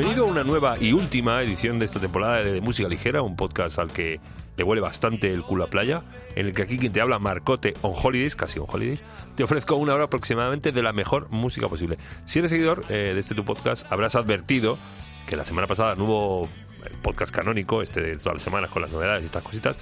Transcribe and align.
Bienvenido 0.00 0.24
a 0.26 0.30
una 0.30 0.44
nueva 0.44 0.76
y 0.80 0.94
última 0.94 1.42
edición 1.42 1.78
de 1.78 1.84
esta 1.84 2.00
temporada 2.00 2.42
de 2.42 2.62
Música 2.62 2.88
Ligera, 2.88 3.20
un 3.20 3.36
podcast 3.36 3.78
al 3.78 3.92
que 3.92 4.18
le 4.56 4.64
huele 4.64 4.80
bastante 4.80 5.30
el 5.30 5.42
culo 5.42 5.64
a 5.64 5.66
playa, 5.68 6.00
en 6.36 6.46
el 6.46 6.54
que 6.54 6.62
aquí 6.62 6.78
quien 6.78 6.90
te 6.90 7.02
habla, 7.02 7.18
Marcote 7.18 7.74
on 7.82 7.92
Holidays, 7.94 8.34
casi 8.34 8.58
on 8.58 8.64
Holidays, 8.66 9.04
te 9.36 9.42
ofrezco 9.44 9.76
una 9.76 9.92
hora 9.92 10.04
aproximadamente 10.04 10.72
de 10.72 10.82
la 10.82 10.94
mejor 10.94 11.28
música 11.28 11.68
posible. 11.68 11.98
Si 12.24 12.38
eres 12.38 12.50
seguidor 12.50 12.82
eh, 12.88 13.12
de 13.12 13.20
este 13.20 13.34
tu 13.34 13.44
podcast, 13.44 13.84
habrás 13.92 14.14
advertido 14.16 14.78
que 15.26 15.36
la 15.36 15.44
semana 15.44 15.66
pasada 15.66 15.94
no 15.96 16.04
hubo 16.04 16.48
el 16.86 16.92
podcast 17.02 17.30
canónico, 17.30 17.82
este 17.82 18.00
de 18.00 18.16
todas 18.16 18.36
las 18.36 18.42
semanas 18.42 18.70
con 18.70 18.80
las 18.80 18.90
novedades 18.90 19.22
y 19.22 19.26
estas 19.26 19.42
cositas. 19.42 19.76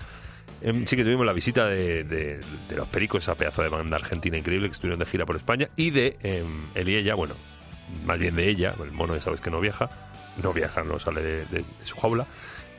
Em, 0.63 0.85
sí 0.85 0.97
que 0.97 1.05
tuvimos 1.05 1.27
la 1.27 1.33
visita 1.33 1.67
de, 1.69 2.03
de- 2.03 2.41
de 2.69 2.77
los 2.77 2.89
Pericos, 2.89 3.23
esa 3.23 3.37
pedazo 3.37 3.63
de 3.63 3.69
banda 3.69 3.95
argentina 3.95 4.37
increíble 4.37 4.67
que 4.69 4.73
estuvieron 4.75 4.99
de 4.99 5.07
gira 5.07 5.25
por 5.27 5.37
España, 5.37 5.69
y 5.77 5.91
de 5.91 6.17
em, 6.25 6.67
él 6.75 6.89
y 6.89 6.97
ella, 6.97 7.15
bueno, 7.15 7.35
más 8.05 8.19
bien 8.19 8.35
de 8.35 8.49
ella, 8.49 8.75
el 8.83 8.91
mono 8.91 9.15
ya 9.15 9.21
sabes 9.23 9.41
que 9.41 9.51
no 9.51 9.61
viaja, 9.61 9.89
no 10.43 10.53
viaja, 10.53 10.83
no 10.83 10.99
sale 10.99 11.23
de, 11.23 11.65
su 11.85 11.97
jaula, 11.97 12.27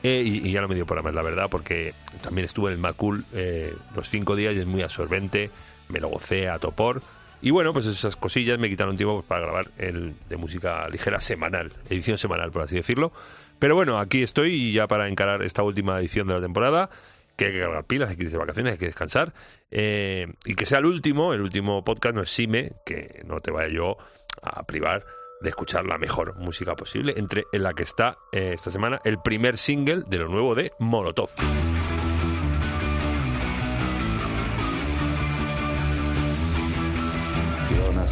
eh, 0.03 0.21
y, 0.25 0.51
ya 0.51 0.61
no 0.61 0.67
me 0.67 0.75
dio 0.75 0.85
para 0.85 1.01
más, 1.01 1.13
la 1.13 1.21
verdad, 1.21 1.47
porque 1.49 1.93
también 2.21 2.45
estuve 2.45 2.69
en 2.69 2.75
el 2.75 2.79
Macul 2.79 3.25
eh, 3.33 3.73
los 3.95 4.09
cinco 4.09 4.35
días 4.35 4.55
y 4.55 4.59
es 4.59 4.65
muy 4.65 4.81
absorbente, 4.81 5.49
me 5.89 5.99
lo 5.99 6.09
gocé 6.09 6.49
a 6.49 6.59
topor. 6.59 7.01
Y 7.41 7.51
bueno, 7.51 7.71
pues 7.71 7.85
esas 7.85 8.15
cosillas 8.15 8.59
me 8.59 8.69
quitaron 8.69 8.97
tiempo 8.97 9.15
pues, 9.15 9.27
para 9.27 9.41
grabar 9.41 9.71
el 9.77 10.13
de 10.27 10.37
música 10.37 10.87
ligera 10.89 11.21
semanal, 11.21 11.71
edición 11.89 12.17
semanal, 12.17 12.51
por 12.51 12.63
así 12.63 12.75
decirlo. 12.75 13.13
Pero 13.59 13.75
bueno, 13.75 13.97
aquí 13.97 14.23
estoy 14.23 14.73
ya 14.73 14.87
para 14.87 15.07
encarar 15.07 15.43
esta 15.43 15.63
última 15.63 15.99
edición 15.99 16.27
de 16.27 16.33
la 16.33 16.41
temporada, 16.41 16.89
que 17.35 17.45
hay 17.45 17.51
que 17.53 17.59
cargar 17.59 17.85
pilas, 17.85 18.09
hay 18.09 18.17
que 18.17 18.23
irse 18.23 18.33
de 18.33 18.39
vacaciones, 18.39 18.73
hay 18.73 18.79
que 18.79 18.85
descansar. 18.85 19.33
eh, 19.71 20.27
y 20.45 20.55
que 20.55 20.65
sea 20.65 20.79
el 20.79 20.85
último, 20.85 21.33
el 21.33 21.41
último 21.41 21.83
podcast 21.83 22.15
no 22.15 22.21
exime, 22.21 22.73
que 22.85 23.21
no 23.25 23.39
te 23.39 23.51
vaya 23.51 23.73
yo 23.73 23.97
a 24.41 24.63
privar 24.63 25.05
de 25.41 25.49
escuchar 25.49 25.85
la 25.85 25.97
mejor 25.97 26.35
música 26.35 26.75
posible, 26.75 27.13
entre 27.17 27.45
en 27.51 27.63
la 27.63 27.73
que 27.73 27.83
está 27.83 28.17
eh, 28.31 28.51
esta 28.53 28.71
semana 28.71 28.99
el 29.03 29.19
primer 29.19 29.57
single 29.57 30.03
de 30.07 30.17
lo 30.17 30.27
nuevo 30.27 30.55
de 30.55 30.73
Molotov. 30.79 31.29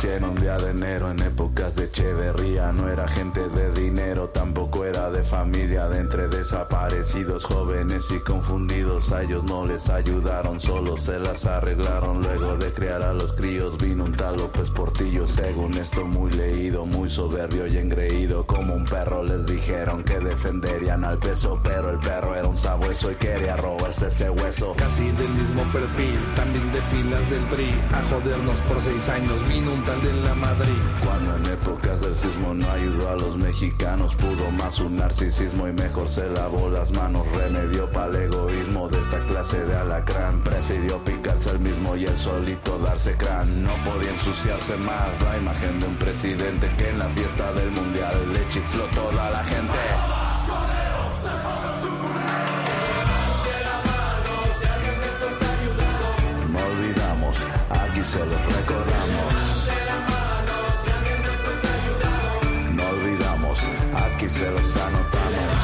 En 0.03 0.25
un 0.25 0.35
día 0.35 0.57
de 0.57 0.71
enero 0.71 1.09
en 1.09 1.19
épocas 1.23 1.75
de 1.75 1.85
Echeverría. 1.85 2.71
No 2.71 2.87
era 2.87 3.07
gente 3.07 3.47
de 3.49 3.71
dinero, 3.71 4.29
tampoco 4.29 4.85
era 4.85 5.09
de 5.09 5.23
familia. 5.23 5.87
De 5.87 5.99
entre 5.99 6.27
desaparecidos, 6.27 7.43
jóvenes 7.45 8.11
y 8.11 8.19
confundidos. 8.19 9.11
A 9.11 9.23
ellos 9.23 9.43
no 9.45 9.65
les 9.65 9.89
ayudaron, 9.89 10.59
solo 10.59 10.97
se 10.97 11.17
las 11.19 11.45
arreglaron. 11.45 12.21
Luego 12.21 12.57
de 12.57 12.71
criar 12.73 13.01
a 13.01 13.13
los 13.13 13.33
críos, 13.33 13.77
vino 13.77 14.03
un 14.05 14.13
tal 14.13 14.37
López 14.37 14.69
Portillo. 14.69 15.27
Según 15.27 15.73
esto, 15.75 16.05
muy 16.05 16.31
leído, 16.31 16.85
muy 16.85 17.09
soberbio 17.09 17.65
y 17.65 17.77
engreído. 17.77 18.45
Como 18.45 18.75
un 18.75 18.85
perro 18.85 19.23
les 19.23 19.47
dijeron 19.47 20.03
que 20.03 20.19
defenderían 20.19 21.05
al 21.05 21.17
peso. 21.17 21.59
Pero 21.63 21.89
el 21.89 21.99
perro 21.99 22.35
era 22.35 22.47
un 22.47 22.57
sabueso 22.57 23.11
y 23.11 23.15
quería 23.15 23.57
robarse 23.57 24.07
ese 24.07 24.29
hueso. 24.29 24.75
Casi 24.77 25.09
del 25.11 25.29
mismo 25.29 25.63
perfil, 25.71 26.19
también 26.35 26.71
de 26.71 26.81
filas 26.83 27.29
del 27.31 27.43
PRI. 27.45 27.73
A 27.93 28.03
jodernos 28.03 28.61
por 28.61 28.81
seis 28.81 29.09
años, 29.09 29.47
vino 29.47 29.73
un 29.73 29.86
Cuando 29.87 31.37
en 31.37 31.45
épocas 31.45 32.01
del 32.01 32.13
sismo 32.13 32.53
no 32.53 32.69
ayudó 32.69 33.09
a 33.09 33.15
los 33.15 33.37
mexicanos, 33.37 34.15
pudo 34.15 34.51
más 34.51 34.79
un 34.79 34.97
narcisismo 34.97 35.65
y 35.65 35.71
mejor 35.71 36.09
se 36.09 36.29
lavó 36.29 36.69
las 36.69 36.91
manos. 36.91 37.25
Remedio 37.31 37.89
para 37.91 38.07
el 38.07 38.15
egoísmo 38.23 38.89
de 38.89 38.99
esta 38.99 39.25
clase 39.27 39.63
de 39.63 39.77
alacrán. 39.77 40.43
Prefirió 40.43 41.01
picarse 41.05 41.51
el 41.51 41.59
mismo 41.59 41.95
y 41.95 42.03
el 42.03 42.17
solito 42.17 42.77
darse 42.79 43.15
crán. 43.15 43.63
No 43.63 43.71
podía 43.85 44.09
ensuciarse 44.09 44.75
más 44.75 45.21
la 45.21 45.37
imagen 45.37 45.79
de 45.79 45.87
un 45.87 45.95
presidente 45.95 46.69
que 46.77 46.89
en 46.89 46.99
la 46.99 47.09
fiesta 47.09 47.53
del 47.53 47.71
mundial 47.71 48.33
le 48.33 48.45
chifló 48.49 48.83
toda 48.87 49.31
la 49.31 49.43
gente. 49.45 49.79
Aquí 57.69 58.03
se 58.03 58.19
los 58.19 58.55
recordamos. 58.55 59.06
Se 64.37 64.51
los 64.51 64.77
anotamos. 64.77 65.57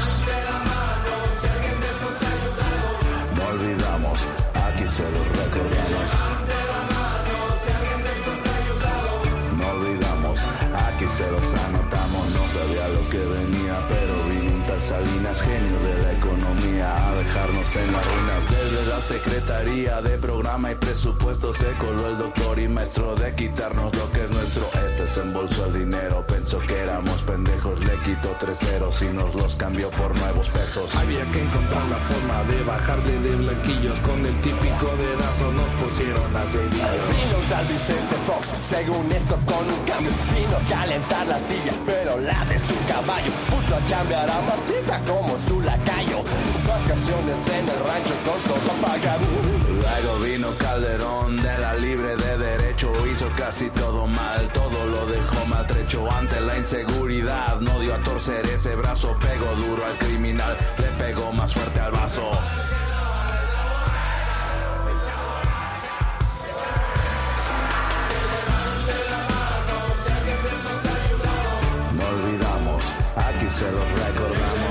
No 3.35 3.45
olvidamos, 3.49 4.19
aquí 4.65 4.85
se 4.89 5.03
los 5.03 5.27
recordamos. 5.41 6.09
No 9.59 9.67
olvidamos, 9.75 10.39
aquí 10.87 11.05
se 11.05 11.29
los 11.31 11.53
anotamos. 11.65 12.25
No 12.35 12.47
sabía 12.47 12.87
lo 12.87 12.92
Salinas, 14.83 15.41
genio 15.41 15.79
de 15.79 16.03
la 16.03 16.11
economía, 16.11 17.07
a 17.07 17.15
dejarnos 17.15 17.75
en 17.77 17.91
la 17.93 18.01
ruina. 18.01 18.33
Desde 18.49 18.85
la 18.87 19.01
Secretaría 19.01 20.01
de 20.01 20.17
Programa 20.17 20.71
y 20.71 20.75
Presupuesto 20.75 21.53
se 21.53 21.71
coló 21.73 22.09
el 22.09 22.17
doctor 22.17 22.59
y 22.59 22.67
maestro 22.67 23.15
de 23.15 23.33
quitarnos 23.33 23.95
lo 23.95 24.11
que 24.11 24.25
es 24.25 24.31
nuestro. 24.31 24.67
Este 24.87 25.07
se 25.07 25.21
embolsó 25.21 25.67
el 25.67 25.73
dinero, 25.85 26.25
pensó 26.27 26.59
que 26.59 26.77
éramos 26.77 27.21
pendejos, 27.21 27.79
le 27.79 27.93
quitó 28.03 28.35
tres 28.41 28.59
ceros 28.59 29.01
y 29.01 29.05
nos 29.05 29.33
los 29.35 29.55
cambió 29.55 29.89
por 29.91 30.17
nuevos 30.19 30.49
pesos. 30.49 30.93
Había 30.95 31.31
que 31.31 31.43
encontrar 31.43 31.85
la 31.87 31.97
forma 31.97 32.43
de 32.43 32.63
bajarle 32.63 33.19
de 33.19 33.35
blanquillos. 33.37 33.99
Con 34.01 34.25
el 34.25 34.35
típico 34.41 34.87
dedazo 34.97 35.51
nos 35.53 35.69
pusieron 35.81 36.35
a 36.35 36.45
seguir. 36.45 36.67
Vino 36.69 37.39
tal 37.49 37.65
Vicente 37.67 38.15
Fox, 38.27 38.53
según 38.59 39.09
esto 39.11 39.39
con 39.45 39.63
un 39.65 39.85
cambio 39.85 40.11
Vino 40.35 40.57
a 40.57 40.69
calentar 40.69 41.25
la 41.27 41.39
silla, 41.39 41.71
pero 41.85 42.19
la 42.19 42.43
de 42.45 42.59
su 42.59 42.75
caballo 42.87 43.31
Puso 43.49 43.75
a 43.75 43.85
chambear 43.85 44.29
a 44.29 44.39
Como 45.05 45.37
su 45.47 45.61
lacayo. 45.61 46.23
Vacaciones 46.65 47.47
en 47.47 47.69
el 47.69 47.79
rancho 47.79 48.15
con 48.25 48.41
todo 48.41 48.63
Luego 49.67 50.19
vino 50.23 50.49
Calderón 50.57 51.41
de 51.41 51.57
la 51.57 51.73
libre 51.75 52.15
de 52.15 52.37
derecho, 52.37 52.91
hizo 53.07 53.29
casi 53.37 53.69
todo 53.71 54.07
mal, 54.07 54.49
todo 54.53 54.85
lo 54.87 55.05
dejó 55.05 55.45
maltrecho. 55.47 56.09
Ante 56.11 56.39
la 56.41 56.57
inseguridad, 56.57 57.59
no 57.59 57.79
dio 57.79 57.93
a 57.93 57.99
torcer 57.99 58.45
ese 58.45 58.75
brazo, 58.75 59.15
pegó 59.21 59.55
duro 59.55 59.85
al 59.85 59.97
criminal, 59.97 60.57
le 60.77 60.87
pegó 61.03 61.31
más 61.31 61.53
fuerte 61.53 61.79
al 61.79 61.91
vaso. 61.91 62.31
No 71.93 72.07
olvidamos, 72.07 72.93
aquí 73.15 73.49
se 73.49 73.71
los 73.71 74.05
recordamos. 74.05 74.62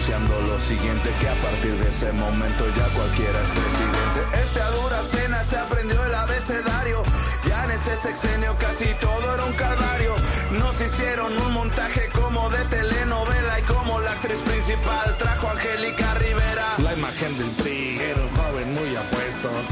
Anunciando 0.00 0.40
lo 0.40 0.58
siguiente, 0.60 1.14
que 1.20 1.28
a 1.28 1.34
partir 1.42 1.76
de 1.76 1.90
ese 1.90 2.10
momento 2.12 2.64
ya 2.74 2.86
cualquiera 2.96 3.38
es 3.42 3.50
presidente. 3.50 4.38
Este 4.42 4.60
a 4.62 4.70
duras 4.70 5.06
penas 5.08 5.46
se 5.46 5.58
aprendió 5.58 6.04
el 6.06 6.14
abecedario. 6.14 7.02
Ya 7.46 7.64
en 7.64 7.70
ese 7.72 7.96
sexenio 7.98 8.56
casi 8.58 8.86
todo 8.94 9.34
era 9.34 9.44
un 9.44 9.52
calvario. 9.52 10.14
Nos 10.52 10.80
hicieron 10.80 11.36
un 11.36 11.52
montaje 11.52 12.08
como 12.14 12.48
de 12.48 12.64
telenovela 12.64 13.60
y 13.60 13.62
como 13.64 14.00
la 14.00 14.12
actriz 14.12 14.40
principal 14.40 15.16
trajo 15.18 15.48
a 15.48 15.52
Angélica 15.52 16.14
Rivera. 16.14 16.66
La 16.78 16.94
imagen 16.94 17.36
del 17.36 17.50
un 18.16 18.36
joven 18.36 18.72
muy 18.72 18.96
apuesto 18.96 19.19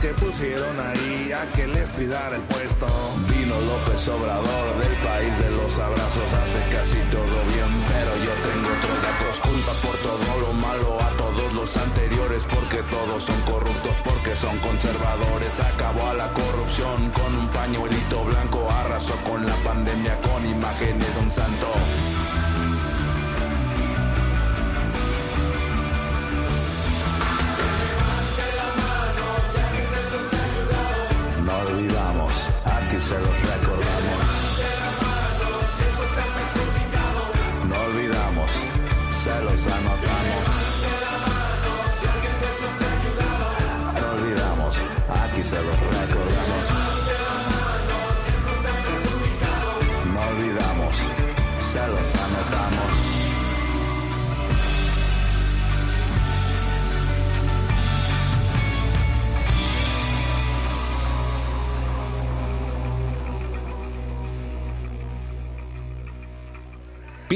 que 0.00 0.14
pusieron 0.14 0.80
ahí 0.80 1.30
a 1.30 1.44
que 1.52 1.66
les 1.66 1.88
cuidara 1.90 2.36
el 2.36 2.42
puesto. 2.42 2.86
Vino 3.28 3.54
López 3.60 4.08
Obrador 4.08 4.78
del 4.78 4.96
país 5.04 5.38
de 5.40 5.50
los 5.50 5.78
abrazos, 5.78 6.32
hace 6.42 6.60
casi 6.70 6.96
todo 7.10 7.36
bien, 7.52 7.84
pero 7.86 8.10
yo 8.24 8.32
tengo 8.48 8.68
otros 8.78 9.02
datos, 9.02 9.40
culpa 9.40 9.72
por 9.84 9.96
todo 9.98 10.40
lo 10.40 10.52
malo 10.54 10.98
a 11.02 11.10
todos 11.18 11.52
los 11.52 11.76
anteriores, 11.76 12.44
porque 12.48 12.82
todos 12.90 13.24
son 13.24 13.40
corruptos, 13.42 13.94
porque 14.04 14.34
son 14.36 14.56
conservadores, 14.58 15.60
acabó 15.60 16.06
a 16.08 16.14
la 16.14 16.32
corrupción 16.32 17.10
con 17.10 17.34
un 17.34 17.48
pañuelito 17.48 18.24
blanco, 18.24 18.66
arrasó 18.70 19.16
con 19.28 19.44
la 19.44 19.54
pandemia 19.56 20.18
con 20.22 20.46
imágenes 20.46 21.14
de 21.14 21.20
un 21.20 21.30
santo. 21.30 22.17
Olvidamos, 31.88 32.32
aquí 32.64 32.98
se 33.00 33.18
los 33.18 33.40
recordamos. 33.40 34.26
No 37.68 37.80
olvidamos, 37.80 38.50
se 39.22 39.44
los 39.44 39.66
anotamos. 39.66 40.44
No 44.00 44.10
olvidamos, 44.10 44.76
aquí 45.24 45.42
se 45.42 45.56
los 45.56 45.64
recordamos. 45.64 45.97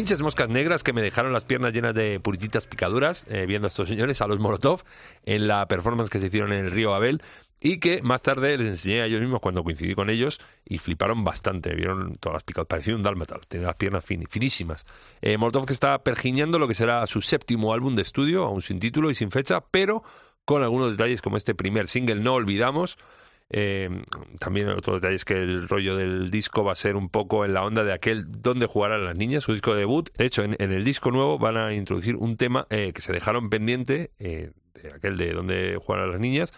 Pinches 0.03 0.21
moscas 0.21 0.49
negras 0.49 0.83
que 0.83 0.93
me 0.93 1.01
dejaron 1.01 1.33
las 1.33 1.45
piernas 1.45 1.73
llenas 1.73 1.95
de 1.95 2.19
purititas 2.19 2.67
picaduras 2.67 3.25
eh, 3.29 3.47
viendo 3.47 3.67
a 3.67 3.69
estos 3.69 3.87
señores, 3.87 4.21
a 4.21 4.27
los 4.27 4.41
Molotov, 4.41 4.83
en 5.25 5.47
la 5.47 5.69
performance 5.69 6.11
que 6.11 6.19
se 6.19 6.27
hicieron 6.27 6.53
en 6.53 6.65
el 6.65 6.73
río 6.73 6.93
Abel 6.93 7.23
y 7.61 7.79
que 7.79 8.03
más 8.03 8.21
tarde 8.21 8.59
les 8.59 8.67
enseñé 8.67 9.03
a 9.03 9.07
ellos 9.07 9.21
mismos 9.21 9.39
cuando 9.39 9.63
coincidí 9.63 9.95
con 9.95 10.11
ellos 10.11 10.41
y 10.65 10.79
fliparon 10.79 11.23
bastante, 11.23 11.73
vieron 11.77 12.17
todas 12.17 12.35
las 12.35 12.43
picaduras, 12.43 12.67
parecía 12.67 12.97
un 12.97 13.05
dálmata, 13.05 13.37
tenía 13.47 13.69
las 13.69 13.77
piernas 13.77 14.05
finísimas. 14.05 14.87
Eh, 15.21 15.39
Molotov 15.39 15.67
que 15.67 15.73
está 15.73 16.03
pergiñando 16.03 16.59
lo 16.59 16.67
que 16.67 16.75
será 16.75 17.07
su 17.07 17.21
séptimo 17.21 17.73
álbum 17.73 17.95
de 17.95 18.03
estudio, 18.03 18.43
aún 18.43 18.61
sin 18.61 18.81
título 18.81 19.09
y 19.09 19.15
sin 19.15 19.31
fecha, 19.31 19.61
pero 19.71 20.03
con 20.45 20.65
algunos 20.65 20.91
detalles 20.91 21.23
como 21.23 21.37
este 21.37 21.55
primer 21.55 21.87
single, 21.87 22.17
No 22.17 22.35
Olvidamos, 22.35 22.99
eh, 23.55 23.91
también 24.41 24.71
otro 24.71 24.95
detalle 24.95 25.15
es 25.15 25.27
que 25.27 25.35
el 25.35 25.69
rollo 25.69 25.95
del 25.95 26.31
disco 26.31 26.65
va 26.65 26.73
a 26.73 26.75
ser 26.75 26.97
un 26.97 27.11
poco 27.11 27.45
en 27.45 27.53
la 27.53 27.63
onda 27.63 27.85
de 27.85 27.93
aquel 27.93 28.25
donde 28.27 28.67
jugarán 28.67 29.05
las 29.05 29.15
niñas, 29.15 29.45
su 29.45 29.53
disco 29.53 29.75
de 29.75 29.81
debut. 29.81 30.11
De 30.17 30.25
hecho, 30.25 30.43
en, 30.43 30.57
el 30.59 30.85
disco 30.85 31.11
nuevo 31.11 31.39
van 31.39 31.59
a 31.59 31.75
introducir 31.75 32.17
un 32.17 32.39
tema 32.39 32.67
eh, 32.71 32.93
que 32.95 33.03
se 33.03 33.13
dejaron 33.13 33.51
pendiente, 33.51 34.11
eh, 34.19 34.53
de 34.83 34.89
aquel 34.95 35.19
de 35.19 35.35
donde 35.35 35.79
jugarán 35.81 36.13
las 36.13 36.21
niñas, 36.21 36.55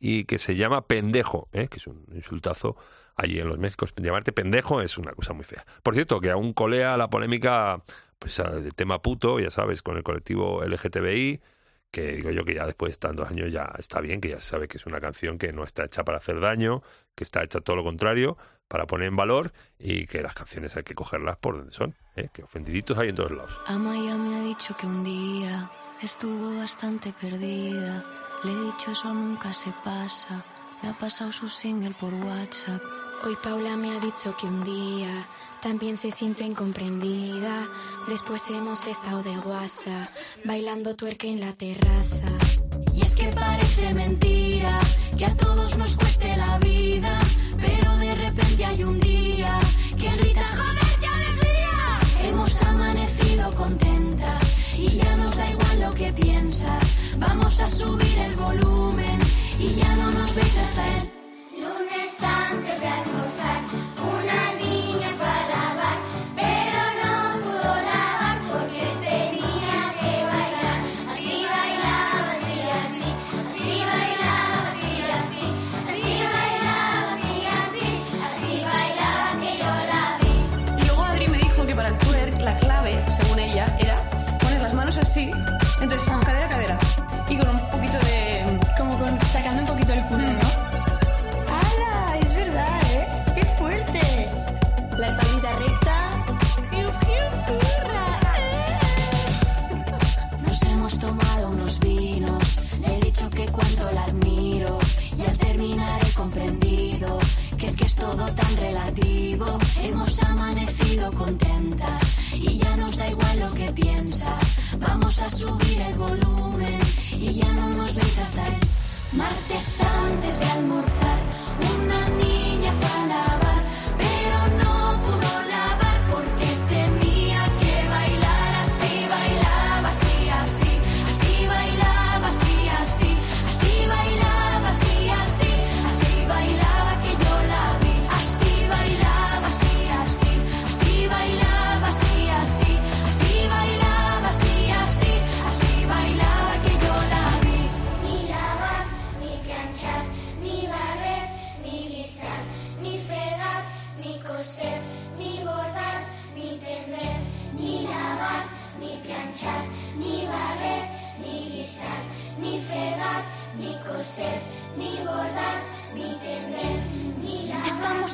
y 0.00 0.24
que 0.24 0.38
se 0.38 0.56
llama 0.56 0.88
Pendejo, 0.88 1.48
que 1.52 1.68
es 1.76 1.86
un 1.86 2.04
insultazo 2.12 2.76
allí 3.14 3.38
en 3.38 3.48
los 3.48 3.58
Méxicos. 3.58 3.94
Llamarte 3.96 4.32
pendejo 4.32 4.80
es 4.80 4.98
una 4.98 5.12
cosa 5.12 5.32
muy 5.32 5.44
fea. 5.44 5.64
Por 5.84 5.94
cierto, 5.94 6.20
que 6.20 6.30
aún 6.30 6.54
colea 6.54 6.96
la 6.96 7.08
polémica 7.08 7.84
pues, 8.18 8.36
del 8.38 8.74
tema 8.74 9.00
puto, 9.00 9.38
ya 9.38 9.52
sabes, 9.52 9.80
con 9.80 9.96
el 9.96 10.02
colectivo 10.02 10.64
LGTBI 10.64 11.40
que 11.92 12.12
digo 12.12 12.30
yo 12.30 12.44
que 12.44 12.54
ya 12.54 12.66
después 12.66 12.92
de 12.92 12.98
tantos 12.98 13.30
años 13.30 13.52
ya 13.52 13.70
está 13.78 14.00
bien, 14.00 14.20
que 14.20 14.30
ya 14.30 14.40
se 14.40 14.46
sabe 14.46 14.66
que 14.66 14.78
es 14.78 14.86
una 14.86 14.98
canción 14.98 15.38
que 15.38 15.52
no 15.52 15.62
está 15.62 15.84
hecha 15.84 16.02
para 16.02 16.18
hacer 16.18 16.40
daño, 16.40 16.82
que 17.14 17.22
está 17.22 17.44
hecha 17.44 17.60
todo 17.60 17.76
lo 17.76 17.84
contrario, 17.84 18.38
para 18.66 18.86
poner 18.86 19.08
en 19.08 19.16
valor 19.16 19.52
y 19.78 20.06
que 20.06 20.22
las 20.22 20.34
canciones 20.34 20.74
hay 20.74 20.82
que 20.82 20.94
cogerlas 20.94 21.36
por 21.36 21.58
donde 21.58 21.72
son, 21.72 21.94
¿eh? 22.16 22.30
que 22.32 22.42
ofendiditos 22.42 22.96
hay 22.96 23.10
en 23.10 23.16
todos 23.16 23.32
lados. 23.32 23.60
Amaya 23.66 24.16
me 24.16 24.36
ha 24.36 24.44
dicho 24.44 24.74
que 24.74 24.86
un 24.86 25.04
día 25.04 25.70
estuvo 26.00 26.56
bastante 26.56 27.12
perdida, 27.12 28.02
le 28.42 28.52
he 28.52 28.64
dicho 28.64 28.92
eso 28.92 29.12
nunca 29.12 29.52
se 29.52 29.70
pasa, 29.84 30.42
me 30.82 30.88
ha 30.88 30.94
pasado 30.94 31.30
su 31.30 31.46
single 31.48 31.94
por 32.00 32.14
WhatsApp. 32.14 32.80
Hoy 33.24 33.36
Paula 33.42 33.76
me 33.76 33.94
ha 33.94 34.00
dicho 34.00 34.34
que 34.40 34.46
un 34.46 34.64
día 34.64 35.28
también 35.62 35.96
se 35.96 36.10
siente 36.10 36.44
incomprendida. 36.44 37.68
Después 38.08 38.48
hemos 38.50 38.86
estado 38.86 39.22
de 39.22 39.36
guasa, 39.36 40.10
bailando 40.44 40.96
tuerca 40.96 41.28
en 41.28 41.40
la 41.40 41.52
terraza. 41.52 42.26
Y 42.92 43.02
es 43.02 43.14
que 43.14 43.28
parece 43.28 43.94
mentira 43.94 44.78
que 45.16 45.24
a 45.24 45.36
todos 45.36 45.78
nos 45.78 45.96
cueste 45.96 46.36
la 46.36 46.58
vida, 46.58 47.18
pero 47.60 47.96
de 47.96 48.14
repente 48.14 48.64
hay 48.64 48.82
un 48.82 48.98
día 48.98 49.58
que 49.98 50.08
gritas 50.16 50.48
¡Joder, 50.48 51.00
qué 51.00 51.06
alegría! 51.06 52.28
Hemos 52.28 52.62
amanecido 52.62 53.54
contentas 53.54 54.58
y 54.76 54.88
ya 54.88 55.16
nos 55.16 55.36
da 55.36 55.48
igual 55.48 55.80
lo 55.80 55.94
que 55.94 56.12
piensas. 56.12 57.16
Vamos 57.18 57.60
a 57.60 57.70
subir 57.70 58.18
el 58.18 58.34
volumen 58.34 59.18
y 59.60 59.74
ya 59.76 59.94
no 59.96 60.10
nos 60.10 60.34
veis 60.34 60.58
hasta 60.58 60.98
el 60.98 61.21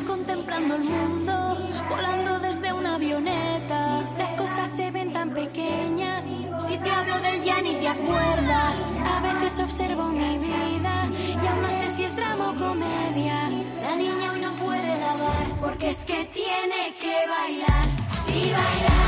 contemplando 0.08 0.74
el 0.74 0.84
mundo, 0.84 1.58
volando 1.90 2.40
desde 2.40 2.72
una 2.72 2.94
avioneta. 2.94 4.02
Las 4.16 4.34
cosas 4.34 4.70
se 4.70 4.90
ven 4.90 5.12
tan 5.12 5.34
pequeñas. 5.34 6.40
Si 6.58 6.78
te 6.78 6.90
hablo 6.90 7.20
del 7.20 7.42
día 7.42 7.56
ni 7.62 7.74
te 7.74 7.88
acuerdas. 7.88 8.94
A 9.04 9.20
veces 9.20 9.60
observo 9.60 10.08
mi 10.08 10.38
vida 10.38 11.10
y 11.42 11.46
aún 11.46 11.62
no 11.62 11.70
sé 11.70 11.90
si 11.90 12.04
es 12.04 12.16
drama 12.16 12.50
o 12.50 12.54
comedia. 12.54 13.50
La 13.82 13.96
niña 13.96 14.32
hoy 14.32 14.40
no 14.40 14.52
puede 14.52 14.98
lavar 14.98 15.46
porque 15.60 15.88
es 15.88 16.04
que 16.04 16.24
tiene 16.24 16.94
que 16.98 17.16
bailar. 17.28 17.86
Si 18.10 18.50
bailar 18.50 19.07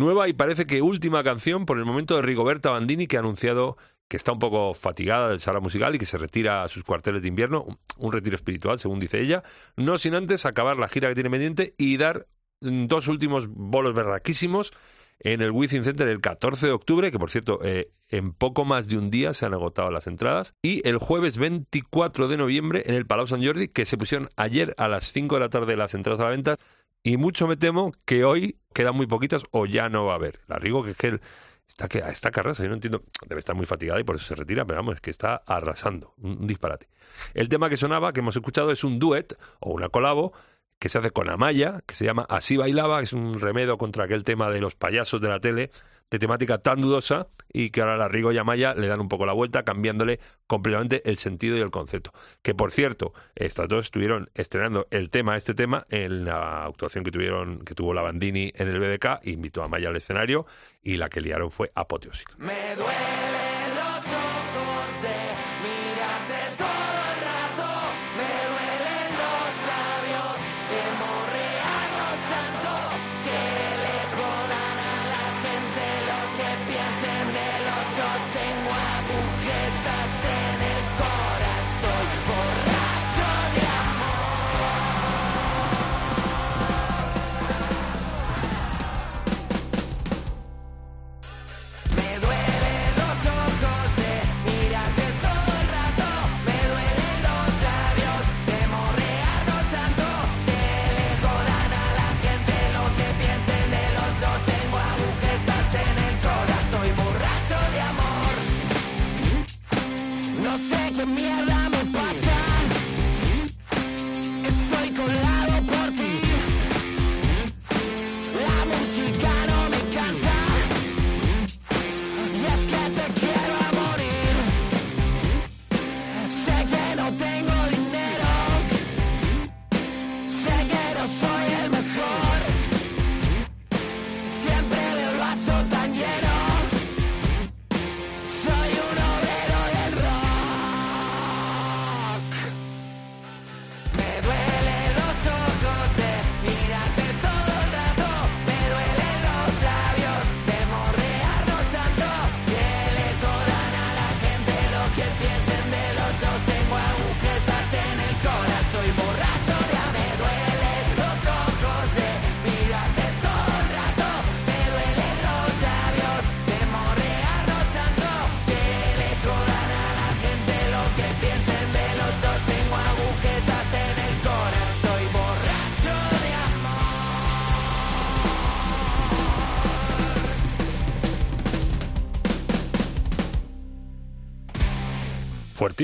Nueva 0.00 0.28
y 0.28 0.32
parece 0.32 0.66
que 0.66 0.82
última 0.82 1.22
canción 1.22 1.66
por 1.66 1.78
el 1.78 1.84
momento 1.84 2.16
de 2.16 2.22
Rigoberta 2.22 2.70
Bandini, 2.70 3.06
que 3.06 3.16
ha 3.16 3.20
anunciado 3.20 3.76
que 4.08 4.16
está 4.16 4.32
un 4.32 4.40
poco 4.40 4.74
fatigada 4.74 5.28
del 5.28 5.38
sala 5.38 5.60
musical 5.60 5.94
y 5.94 5.98
que 5.98 6.06
se 6.06 6.18
retira 6.18 6.64
a 6.64 6.68
sus 6.68 6.82
cuarteles 6.82 7.22
de 7.22 7.28
invierno, 7.28 7.78
un 7.98 8.12
retiro 8.12 8.34
espiritual, 8.34 8.78
según 8.78 8.98
dice 8.98 9.20
ella, 9.20 9.44
no 9.76 9.98
sin 9.98 10.14
antes 10.14 10.46
acabar 10.46 10.78
la 10.78 10.88
gira 10.88 11.08
que 11.08 11.14
tiene 11.14 11.30
pendiente 11.30 11.74
y 11.78 11.96
dar 11.96 12.26
dos 12.60 13.06
últimos 13.06 13.46
bolos 13.46 13.94
berraquísimos 13.94 14.72
en 15.20 15.42
el 15.42 15.50
Wizzing 15.50 15.84
Center 15.84 16.08
el 16.08 16.20
14 16.20 16.66
de 16.66 16.72
octubre, 16.72 17.12
que 17.12 17.18
por 17.18 17.30
cierto, 17.30 17.60
eh, 17.62 17.92
en 18.08 18.32
poco 18.32 18.64
más 18.64 18.88
de 18.88 18.98
un 18.98 19.10
día 19.10 19.32
se 19.34 19.46
han 19.46 19.54
agotado 19.54 19.90
las 19.90 20.06
entradas. 20.06 20.54
Y 20.62 20.86
el 20.88 20.96
jueves 20.96 21.36
24 21.36 22.26
de 22.26 22.36
noviembre 22.36 22.82
en 22.86 22.94
el 22.94 23.06
Palau 23.06 23.26
Sant 23.26 23.44
Jordi, 23.44 23.68
que 23.68 23.84
se 23.84 23.98
pusieron 23.98 24.28
ayer 24.36 24.74
a 24.78 24.88
las 24.88 25.12
5 25.12 25.36
de 25.36 25.40
la 25.40 25.50
tarde 25.50 25.76
las 25.76 25.94
entradas 25.94 26.20
a 26.20 26.24
la 26.24 26.30
venta. 26.30 26.56
Y 27.02 27.16
mucho 27.16 27.46
me 27.46 27.56
temo 27.56 27.92
que 28.04 28.24
hoy 28.24 28.56
quedan 28.74 28.94
muy 28.94 29.06
poquitas 29.06 29.44
o 29.50 29.66
ya 29.66 29.88
no 29.88 30.04
va 30.04 30.12
a 30.12 30.16
haber. 30.16 30.40
La 30.46 30.58
Rigo, 30.58 30.84
que 30.84 30.90
es 30.90 30.96
que 30.96 31.06
él 31.08 31.20
está, 31.66 31.88
que 31.88 31.98
está 31.98 32.30
carrasa, 32.30 32.62
yo 32.62 32.68
no 32.68 32.74
entiendo, 32.74 33.02
debe 33.26 33.38
estar 33.38 33.56
muy 33.56 33.66
fatigada 33.66 34.00
y 34.00 34.04
por 34.04 34.16
eso 34.16 34.26
se 34.26 34.34
retira, 34.34 34.64
pero 34.66 34.78
vamos, 34.78 34.96
es 34.96 35.00
que 35.00 35.10
está 35.10 35.36
arrasando, 35.46 36.14
un, 36.18 36.38
un 36.40 36.46
disparate. 36.46 36.88
El 37.32 37.48
tema 37.48 37.70
que 37.70 37.76
sonaba, 37.76 38.12
que 38.12 38.20
hemos 38.20 38.36
escuchado, 38.36 38.70
es 38.70 38.84
un 38.84 38.98
duet 38.98 39.34
o 39.60 39.70
una 39.70 39.88
colabo 39.88 40.34
que 40.78 40.88
se 40.88 40.98
hace 40.98 41.10
con 41.10 41.28
Amaya, 41.30 41.82
que 41.86 41.94
se 41.94 42.04
llama 42.04 42.26
Así 42.28 42.56
bailaba, 42.56 43.02
es 43.02 43.12
un 43.12 43.38
remedio 43.38 43.78
contra 43.78 44.04
aquel 44.04 44.24
tema 44.24 44.50
de 44.50 44.60
los 44.60 44.74
payasos 44.74 45.20
de 45.20 45.28
la 45.28 45.40
tele, 45.40 45.70
de 46.10 46.18
temática 46.18 46.58
tan 46.58 46.80
dudosa, 46.80 47.28
y 47.52 47.70
que 47.70 47.80
ahora 47.80 47.96
la 47.96 48.08
Rigo 48.08 48.32
y 48.32 48.38
Amaya 48.38 48.74
le 48.74 48.86
dan 48.86 49.00
un 49.00 49.08
poco 49.08 49.26
la 49.26 49.32
vuelta, 49.32 49.64
cambiándole 49.64 50.20
completamente 50.46 51.02
el 51.08 51.16
sentido 51.16 51.56
y 51.56 51.60
el 51.60 51.70
concepto. 51.70 52.12
Que 52.42 52.54
por 52.54 52.72
cierto, 52.72 53.12
estas 53.34 53.68
dos 53.68 53.86
estuvieron 53.86 54.30
estrenando 54.34 54.86
el 54.90 55.10
tema, 55.10 55.36
este 55.36 55.54
tema, 55.54 55.86
en 55.90 56.24
la 56.24 56.64
actuación 56.66 57.04
que 57.04 57.10
tuvieron, 57.10 57.60
que 57.64 57.74
tuvo 57.74 57.94
la 57.94 58.02
Bandini 58.02 58.52
en 58.54 58.68
el 58.68 58.78
BBK, 58.78 59.26
invitó 59.26 59.62
a 59.62 59.66
Amaya 59.66 59.88
al 59.88 59.96
escenario, 59.96 60.46
y 60.82 60.96
la 60.96 61.08
que 61.08 61.20
liaron 61.20 61.50
fue 61.50 61.70
apoteósica. 61.74 62.34
Me 62.38 62.76
los 62.76 64.39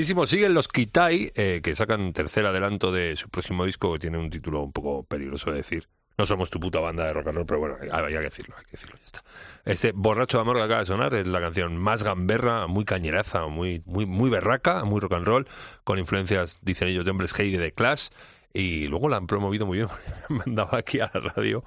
Siguen 0.05 0.53
los 0.53 0.67
Kitai, 0.67 1.31
eh, 1.33 1.59
que 1.63 1.73
sacan 1.73 2.13
tercer 2.13 2.45
adelanto 2.45 2.91
de 2.91 3.15
su 3.15 3.29
próximo 3.29 3.65
disco, 3.65 3.93
que 3.93 3.97
tiene 3.97 4.19
un 4.19 4.29
título 4.29 4.61
un 4.61 4.71
poco 4.71 5.01
peligroso 5.01 5.49
de 5.49 5.57
decir. 5.57 5.87
No 6.19 6.27
somos 6.27 6.51
tu 6.51 6.59
puta 6.59 6.79
banda 6.79 7.05
de 7.05 7.13
rock 7.13 7.27
and 7.29 7.37
roll, 7.37 7.45
pero 7.47 7.59
bueno, 7.59 7.77
hay 7.91 8.13
que 8.13 8.19
decirlo, 8.19 8.53
hay 8.59 8.65
que 8.65 8.71
decirlo, 8.73 8.95
ya 8.97 9.05
está. 9.05 9.23
Este 9.65 9.93
Borracho 9.93 10.37
de 10.37 10.41
Amor 10.43 10.57
que 10.57 10.61
acaba 10.61 10.81
de 10.81 10.85
sonar 10.85 11.15
es 11.15 11.25
la 11.25 11.41
canción 11.41 11.77
más 11.77 12.03
gamberra, 12.03 12.67
muy 12.67 12.85
cañeraza, 12.85 13.47
muy, 13.47 13.81
muy, 13.87 14.05
muy 14.05 14.29
berraca, 14.29 14.83
muy 14.83 14.99
rock 14.99 15.13
and 15.13 15.25
roll, 15.25 15.47
con 15.83 15.97
influencias, 15.97 16.59
dicen 16.61 16.89
ellos, 16.89 17.03
de 17.03 17.09
hombres 17.09 17.33
G 17.33 17.47
y 17.47 17.57
de 17.57 17.71
Clash. 17.71 18.09
Y 18.53 18.87
luego 18.87 19.09
la 19.09 19.17
han 19.17 19.25
promovido 19.25 19.65
muy 19.65 19.79
bien. 19.79 19.89
Me 20.29 20.37
mandaba 20.45 20.77
aquí 20.77 20.99
a 20.99 21.09
la 21.11 21.21
radio 21.21 21.63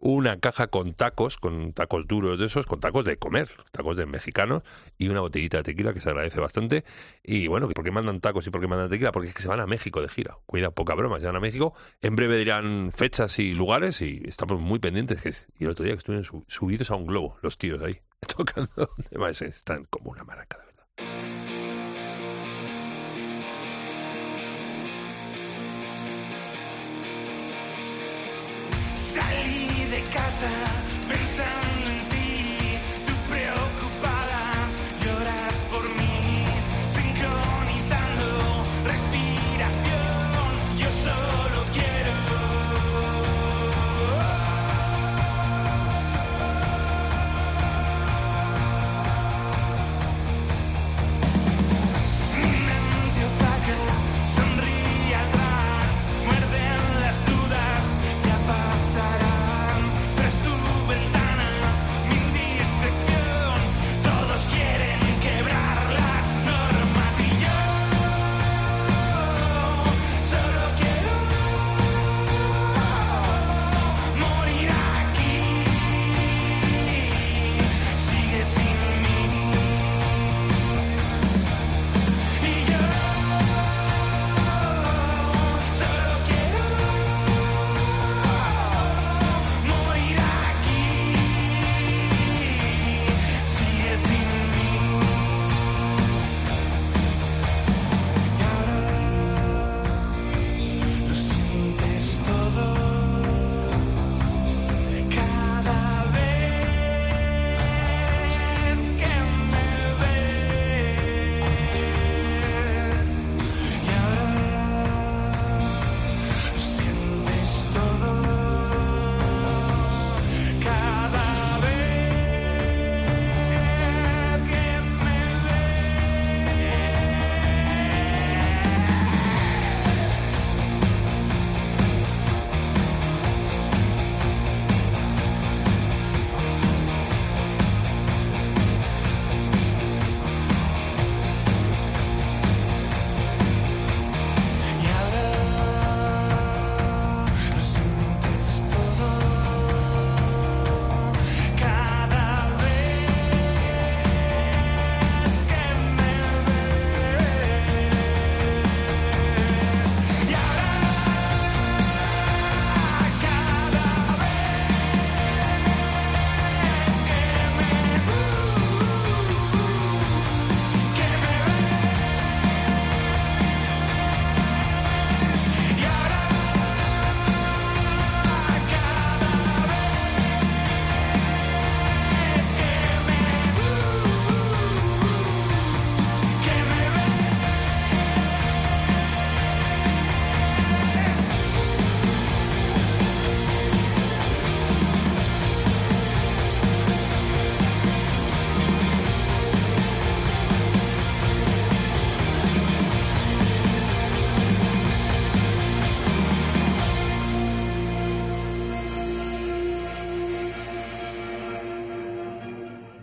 una 0.00 0.38
caja 0.38 0.68
con 0.68 0.92
tacos, 0.94 1.36
con 1.36 1.72
tacos 1.72 2.06
duros 2.06 2.38
de 2.38 2.46
esos, 2.46 2.66
con 2.66 2.80
tacos 2.80 3.04
de 3.04 3.16
comer, 3.16 3.48
tacos 3.72 3.96
de 3.96 4.06
mexicanos 4.06 4.62
y 4.96 5.08
una 5.08 5.20
botellita 5.20 5.58
de 5.58 5.62
tequila 5.64 5.92
que 5.92 6.00
se 6.00 6.08
agradece 6.10 6.40
bastante. 6.40 6.84
Y 7.22 7.46
bueno, 7.48 7.68
¿por 7.68 7.84
qué 7.84 7.90
mandan 7.90 8.20
tacos 8.20 8.46
y 8.46 8.50
por 8.50 8.60
qué 8.60 8.68
mandan 8.68 8.90
tequila? 8.90 9.12
Porque 9.12 9.28
es 9.28 9.34
que 9.34 9.42
se 9.42 9.48
van 9.48 9.60
a 9.60 9.66
México 9.66 10.00
de 10.00 10.08
gira. 10.08 10.38
Cuida, 10.46 10.70
poca 10.70 10.94
broma, 10.94 11.18
se 11.20 11.26
van 11.26 11.36
a 11.36 11.40
México. 11.40 11.74
En 12.00 12.16
breve 12.16 12.38
dirán 12.38 12.92
fechas 12.94 13.38
y 13.38 13.54
lugares 13.54 14.00
y 14.00 14.22
estamos 14.26 14.60
muy 14.60 14.78
pendientes. 14.78 15.20
Que, 15.20 15.30
y 15.58 15.64
el 15.64 15.70
otro 15.70 15.84
día 15.84 15.94
que 15.94 15.98
estuvieron 15.98 16.24
su- 16.24 16.44
subidos 16.48 16.90
a 16.90 16.94
un 16.94 17.06
globo, 17.06 17.36
los 17.42 17.58
tíos 17.58 17.82
ahí, 17.82 18.00
tocando. 18.36 18.90
Están 19.40 19.84
como 19.84 20.10
una 20.10 20.24
maraca, 20.24 20.58
de 20.58 20.64
verdad. 20.66 20.84
Salí 28.94 29.77
casa 30.12 30.48
pensando 31.08 31.90
en 31.90 32.08
ti, 32.08 32.17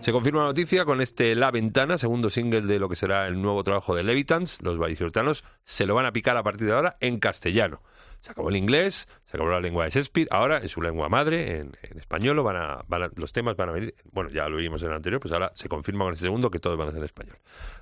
Se 0.06 0.12
confirma 0.12 0.42
la 0.42 0.46
noticia 0.50 0.86
con 0.86 1.02
este 1.02 1.34
La 1.34 1.50
Ventana, 1.50 1.98
segundo 1.98 2.30
single 2.30 2.62
de 2.62 2.78
lo 2.78 2.88
que 2.88 2.96
será 2.96 3.26
el 3.28 3.42
nuevo 3.42 3.64
trabajo 3.64 3.96
de 3.96 4.04
Levitans. 4.04 4.62
Los 4.62 4.78
vallisoletanos 4.78 5.44
se 5.64 5.88
lo 5.88 5.96
van 5.96 6.06
a 6.06 6.12
picar 6.12 6.38
a 6.38 6.44
partir 6.44 6.68
de 6.68 6.74
ahora 6.74 6.96
en 7.00 7.18
castellano. 7.18 7.82
Se 8.20 8.32
acabó 8.32 8.50
el 8.50 8.56
inglés, 8.56 9.08
se 9.26 9.36
acabó 9.36 9.50
la 9.50 9.60
lengua 9.60 9.86
de 9.86 9.90
Shakespeare, 9.90 10.28
ahora 10.30 10.60
en 10.60 10.70
su 10.70 10.80
lengua 10.80 11.10
madre, 11.10 11.58
en, 11.58 11.72
español, 11.98 12.40
van 12.44 12.56
a, 12.56 12.84
van 12.88 13.02
a- 13.02 13.10
los 13.16 13.34
temas 13.34 13.56
van 13.56 13.70
a 13.70 13.72
venir, 13.72 13.96
bueno, 14.12 14.30
ya 14.30 14.48
lo 14.48 14.58
vimos 14.58 14.84
en 14.84 14.90
el 14.90 14.96
anterior, 14.96 15.20
pues 15.20 15.32
ahora 15.32 15.52
se 15.56 15.68
confirma 15.70 16.06
con 16.06 16.14
este 16.14 16.26
segundo 16.26 16.52
que 16.52 16.60
todos 16.60 16.78
van 16.78 16.90
a 16.90 16.92
ser 16.92 17.00
en 17.00 17.06
español. 17.06 17.38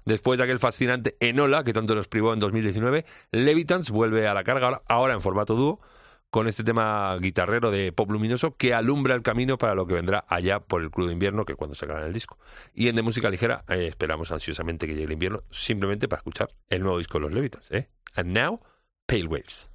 Después 0.05 0.37
de 0.37 0.45
aquel 0.45 0.59
fascinante 0.59 1.17
Enola, 1.19 1.65
que 1.65 1.73
tanto 1.73 1.93
nos 1.93 2.07
privó 2.07 2.31
en 2.31 2.39
2019, 2.39 3.03
Levitans 3.31 3.89
vuelve 3.89 4.29
a 4.29 4.33
la 4.33 4.45
carga 4.45 4.67
ahora, 4.67 4.81
ahora 4.87 5.13
en 5.13 5.19
formato 5.19 5.55
dúo, 5.55 5.81
con 6.33 6.47
este 6.47 6.63
tema 6.63 7.15
guitarrero 7.19 7.69
de 7.69 7.91
pop 7.91 8.09
luminoso 8.09 8.57
que 8.57 8.73
alumbra 8.73 9.13
el 9.13 9.21
camino 9.21 9.59
para 9.59 9.75
lo 9.75 9.85
que 9.85 9.93
vendrá 9.93 10.25
allá 10.27 10.59
por 10.61 10.81
el 10.81 10.89
crudo 10.89 11.11
invierno, 11.11 11.45
que 11.45 11.53
cuando 11.53 11.75
sacarán 11.75 12.05
el 12.05 12.11
disco. 12.11 12.39
Y 12.73 12.87
en 12.87 12.95
de 12.95 13.03
música 13.03 13.29
ligera 13.29 13.63
eh, 13.69 13.85
esperamos 13.89 14.31
ansiosamente 14.31 14.87
que 14.87 14.93
llegue 14.93 15.05
el 15.05 15.11
invierno, 15.11 15.43
simplemente 15.51 16.07
para 16.07 16.21
escuchar 16.21 16.49
el 16.69 16.81
nuevo 16.81 16.97
disco 16.97 17.19
de 17.19 17.25
los 17.25 17.33
Levitans. 17.35 17.69
¿eh? 17.69 17.87
And 18.15 18.35
now, 18.35 18.59
Pale 19.05 19.27
Waves. 19.27 19.69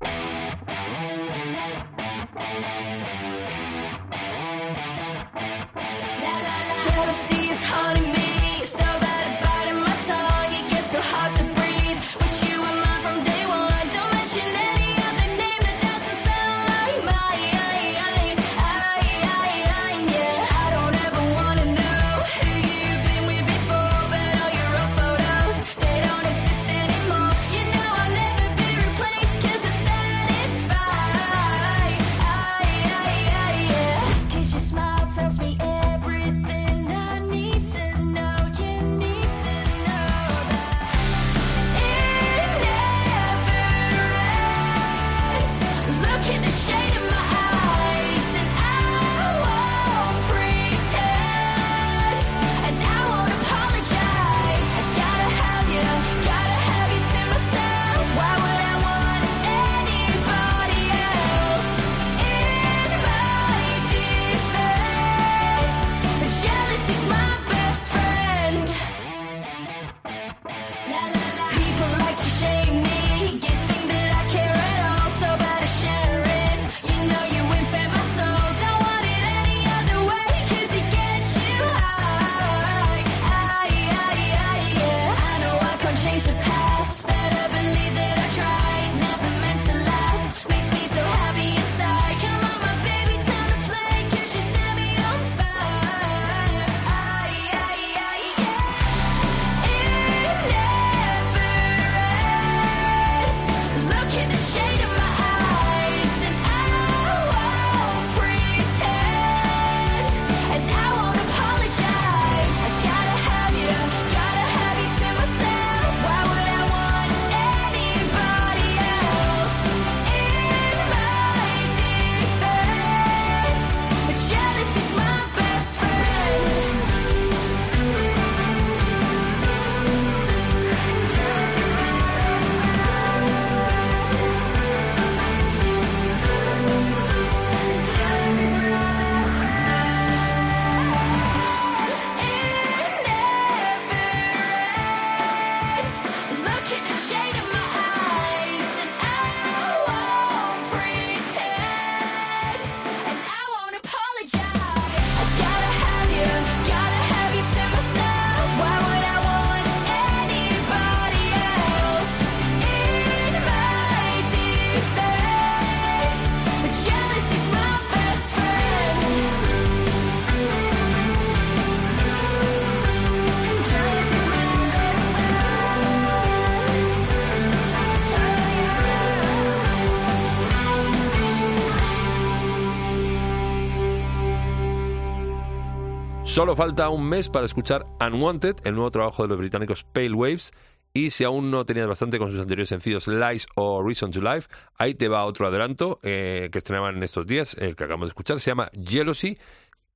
Solo 186.38 186.54
falta 186.54 186.88
un 186.88 187.04
mes 187.08 187.28
para 187.28 187.46
escuchar 187.46 187.84
Unwanted, 188.00 188.58
el 188.62 188.76
nuevo 188.76 188.92
trabajo 188.92 189.24
de 189.24 189.28
los 189.28 189.38
británicos 189.38 189.82
Pale 189.82 190.12
Waves. 190.12 190.52
Y 190.94 191.10
si 191.10 191.24
aún 191.24 191.50
no 191.50 191.66
tenías 191.66 191.88
bastante 191.88 192.16
con 192.16 192.30
sus 192.30 192.38
anteriores 192.38 192.68
sencillos 192.68 193.08
Lies 193.08 193.48
o 193.56 193.82
Reason 193.82 194.12
to 194.12 194.20
Life, 194.20 194.48
ahí 194.76 194.94
te 194.94 195.08
va 195.08 195.24
otro 195.24 195.48
adelanto 195.48 195.98
eh, 196.04 196.48
que 196.52 196.58
estrenaban 196.58 196.96
en 196.96 197.02
estos 197.02 197.26
días, 197.26 197.54
el 197.54 197.74
que 197.74 197.82
acabamos 197.82 198.06
de 198.06 198.10
escuchar, 198.10 198.38
se 198.38 198.52
llama 198.52 198.70
Jealousy, 198.72 199.36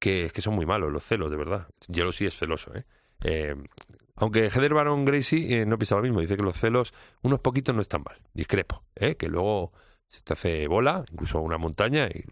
que, 0.01 0.33
que 0.35 0.43
son 0.43 0.57
muy 0.57 0.67
malos 0.67 0.91
los 0.91 1.05
celos, 1.05 1.31
de 1.31 1.37
verdad. 1.37 1.69
Jealousy 1.89 2.27
es 2.27 2.37
celoso, 2.37 2.75
¿eh? 2.75 2.87
Eh, 3.23 3.55
aunque 4.17 4.51
Heather 4.51 4.75
Baron 4.75 5.05
Gracie 5.05 5.61
eh, 5.61 5.65
no 5.65 5.79
piensa 5.79 5.95
lo 5.95 6.03
mismo, 6.03 6.23
dice 6.23 6.37
que 6.37 6.43
los 6.43 6.59
celos, 6.59 6.93
unos 7.23 7.39
poquitos 7.39 7.73
no 7.73 7.83
están 7.83 8.03
mal, 8.05 8.19
discrepo, 8.35 8.83
¿eh? 8.97 9.15
que 9.15 9.29
luego 9.29 9.71
se 10.09 10.23
te 10.23 10.33
hace 10.33 10.67
bola, 10.67 11.05
incluso 11.13 11.39
una 11.39 11.57
montaña 11.57 12.09
y 12.09 12.25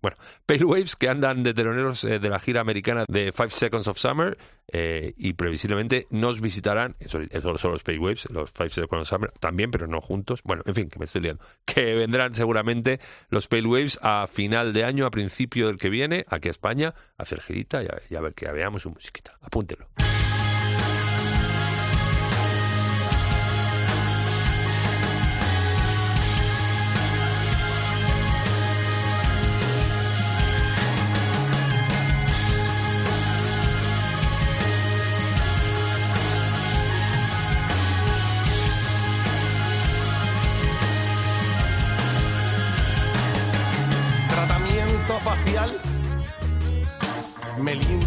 Bueno, 0.00 0.16
Pale 0.46 0.64
Waves 0.64 0.96
que 0.96 1.08
andan 1.08 1.42
de 1.42 1.54
teloneros 1.54 2.04
eh, 2.04 2.18
de 2.18 2.28
la 2.28 2.38
gira 2.38 2.60
americana 2.60 3.04
de 3.08 3.32
Five 3.32 3.50
Seconds 3.50 3.88
of 3.88 3.98
Summer 3.98 4.38
eh, 4.68 5.14
y 5.16 5.32
previsiblemente 5.32 6.06
nos 6.10 6.40
visitarán, 6.40 6.96
eso, 7.00 7.20
eso 7.20 7.58
son 7.58 7.72
los 7.72 7.82
Pale 7.82 7.98
Waves, 7.98 8.28
los 8.30 8.50
Five 8.50 8.70
Seconds 8.70 9.02
of 9.02 9.08
Summer 9.08 9.32
también, 9.40 9.70
pero 9.70 9.86
no 9.86 10.00
juntos. 10.00 10.40
Bueno, 10.44 10.62
en 10.66 10.74
fin, 10.74 10.88
que 10.88 10.98
me 10.98 11.06
estoy 11.06 11.22
liando. 11.22 11.42
Que 11.64 11.94
vendrán 11.94 12.34
seguramente 12.34 13.00
los 13.28 13.48
Pale 13.48 13.66
Waves 13.66 13.98
a 14.02 14.26
final 14.26 14.72
de 14.72 14.84
año, 14.84 15.06
a 15.06 15.10
principio 15.10 15.66
del 15.66 15.78
que 15.78 15.88
viene, 15.88 16.24
aquí 16.28 16.48
a 16.48 16.50
España, 16.50 16.94
a 17.16 17.22
hacer 17.22 17.40
girita 17.40 17.82
y 17.82 17.86
a, 17.86 18.00
y 18.08 18.16
a 18.16 18.20
ver 18.20 18.34
que 18.34 18.50
veamos 18.50 18.82
su 18.82 18.90
musiquita. 18.90 19.36
Apúntelo. 19.40 19.88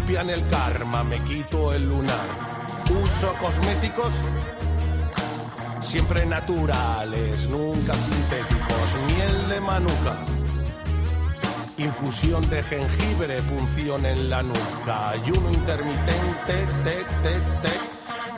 Limpian 0.04 0.28
el 0.28 0.46
karma, 0.48 1.02
me 1.02 1.18
quito 1.20 1.72
el 1.72 1.88
lunar. 1.88 2.28
Uso 3.02 3.34
cosméticos 3.40 4.12
siempre 5.80 6.26
naturales, 6.26 7.48
nunca 7.48 7.94
sintéticos. 7.94 8.88
Miel 9.06 9.48
de 9.48 9.60
manuka. 9.60 10.16
Infusión 11.78 12.48
de 12.50 12.62
jengibre, 12.62 13.40
punción 13.42 14.04
en 14.04 14.28
la 14.28 14.42
nuca. 14.42 15.10
Ayuno 15.10 15.50
intermitente, 15.50 16.54
te, 16.84 16.96
te, 17.22 17.34
te. 17.62 17.74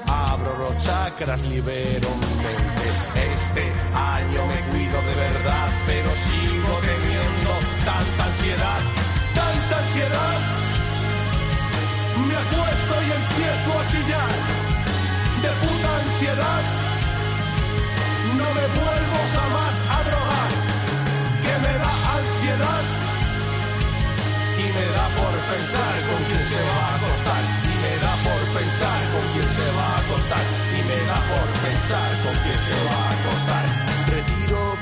Abro 0.07 0.57
los 0.59 0.77
chakras, 0.77 1.43
libero 1.43 2.09
mi 2.23 2.45
mente. 2.45 2.87
Este 3.35 3.73
año 3.93 4.47
me 4.47 4.61
cuido 4.71 5.03
de 5.03 5.15
verdad, 5.17 5.69
pero 5.85 6.11
sigo 6.27 6.79
teniendo 6.81 7.51
tanta 7.85 8.25
ansiedad, 8.25 8.81
tanta 9.35 9.79
ansiedad. 9.79 10.66
Me 12.17 12.35
acuesto 12.35 12.95
y 13.05 13.09
empiezo 13.13 13.71
a 13.77 13.83
chillar. 13.91 14.35
De 15.43 15.51
puta 15.61 15.89
ansiedad. 16.01 16.63
No 18.41 18.47
me 18.57 18.67
vuelvo 18.81 19.19
jamás 19.37 19.75
a 19.95 19.99
drogar, 20.09 20.51
que 21.45 21.55
me 21.65 21.73
da 21.79 21.93
ansiedad 22.17 22.85
y 24.57 24.67
me 24.77 24.87
da 24.97 25.07
por 25.19 25.35
pensar 25.53 25.95
con 26.09 26.21
quién 26.29 26.45
se 26.53 26.61
va 26.69 26.79
a 26.85 26.95
acostar. 26.97 27.43
Y 27.69 27.75
me 27.85 27.95
da 28.05 28.13
por 28.27 28.41
pensar 28.57 29.01
con 29.13 29.25
quién 29.33 29.49
se 29.57 29.67
va 29.77 29.87
a 29.93 29.99
acostar. 30.01 30.45
Y 30.73 30.81
me 30.89 30.99
da 31.11 31.19
por 31.31 31.49
pensar 31.65 32.11
con 32.25 32.35
quién 32.43 32.59
se 32.67 32.77
va 32.87 32.97
a 32.97 33.11
acostar 33.13 33.86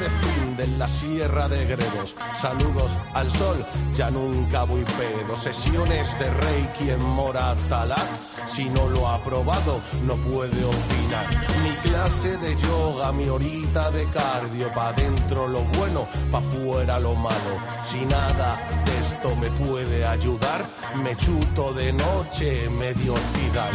de 0.05 0.11
fin 0.11 0.57
de 0.57 0.67
la 0.77 0.87
sierra 0.87 1.49
de 1.49 1.65
Gredos. 1.65 2.15
Saludos 2.39 2.91
al 3.15 3.31
sol 3.31 3.65
ya 3.97 4.11
nunca 4.11 4.65
voy 4.65 4.85
pedo. 4.85 5.35
Sesiones 5.35 6.19
de 6.19 6.29
reiki 6.31 6.91
en 6.91 7.01
Moratalá 7.01 8.03
si 8.47 8.69
no 8.69 8.87
lo 8.91 9.09
ha 9.09 9.19
probado 9.25 9.81
no 10.07 10.17
puede 10.17 10.63
opinar. 10.63 11.29
Mi 11.63 11.89
clase 11.89 12.37
de 12.37 12.55
yoga 12.55 13.13
mi 13.13 13.29
horita 13.31 13.91
de 13.93 14.05
cardio 14.09 14.69
pa 14.75 14.93
dentro 14.93 15.49
lo 15.49 15.63
bueno 15.79 16.07
pa 16.31 16.41
fuera 16.43 17.01
lo 17.01 17.15
malo. 17.15 17.55
Si 17.91 18.05
nada 18.05 18.61
de 18.85 18.95
esto 19.07 19.35
me 19.37 19.49
puede 19.65 20.05
ayudar 20.05 20.67
me 21.03 21.17
chuto 21.17 21.73
de 21.73 21.95
noche 21.95 22.69
medio 22.69 23.15
orfidal 23.15 23.75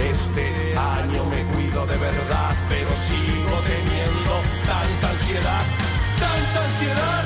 este 0.00 0.76
año 0.78 1.24
me 1.26 1.44
cuido 1.52 1.86
de 1.86 1.96
verdad 1.98 2.54
pero 2.68 2.88
sigo 3.06 3.49
tanta 4.70 5.06
ansiedad 5.10 5.80
tanta 6.20 6.58
ansiedad. 6.68 7.22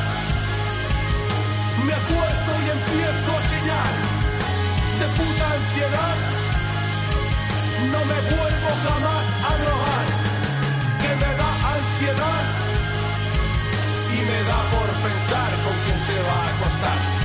Me 1.86 1.92
acuesto 2.02 2.50
y 2.62 2.66
empiezo 2.76 3.30
a 3.38 3.42
chillar 3.50 3.92
de 5.00 5.06
puta 5.18 5.44
ansiedad. 5.58 6.16
No 7.92 8.00
me 8.10 8.18
vuelvo 8.32 8.70
jamás 8.86 9.26
a 9.48 9.52
drogar 9.62 10.06
que 11.02 11.10
me 11.22 11.30
da 11.40 11.50
ansiedad 11.76 12.44
y 14.16 14.18
me 14.30 14.40
da 14.48 14.60
por 14.74 14.88
pensar 15.06 15.50
con 15.64 15.74
quién 15.84 15.98
se 16.06 16.16
va 16.26 16.36
a 16.40 16.48
acostar 16.54 17.23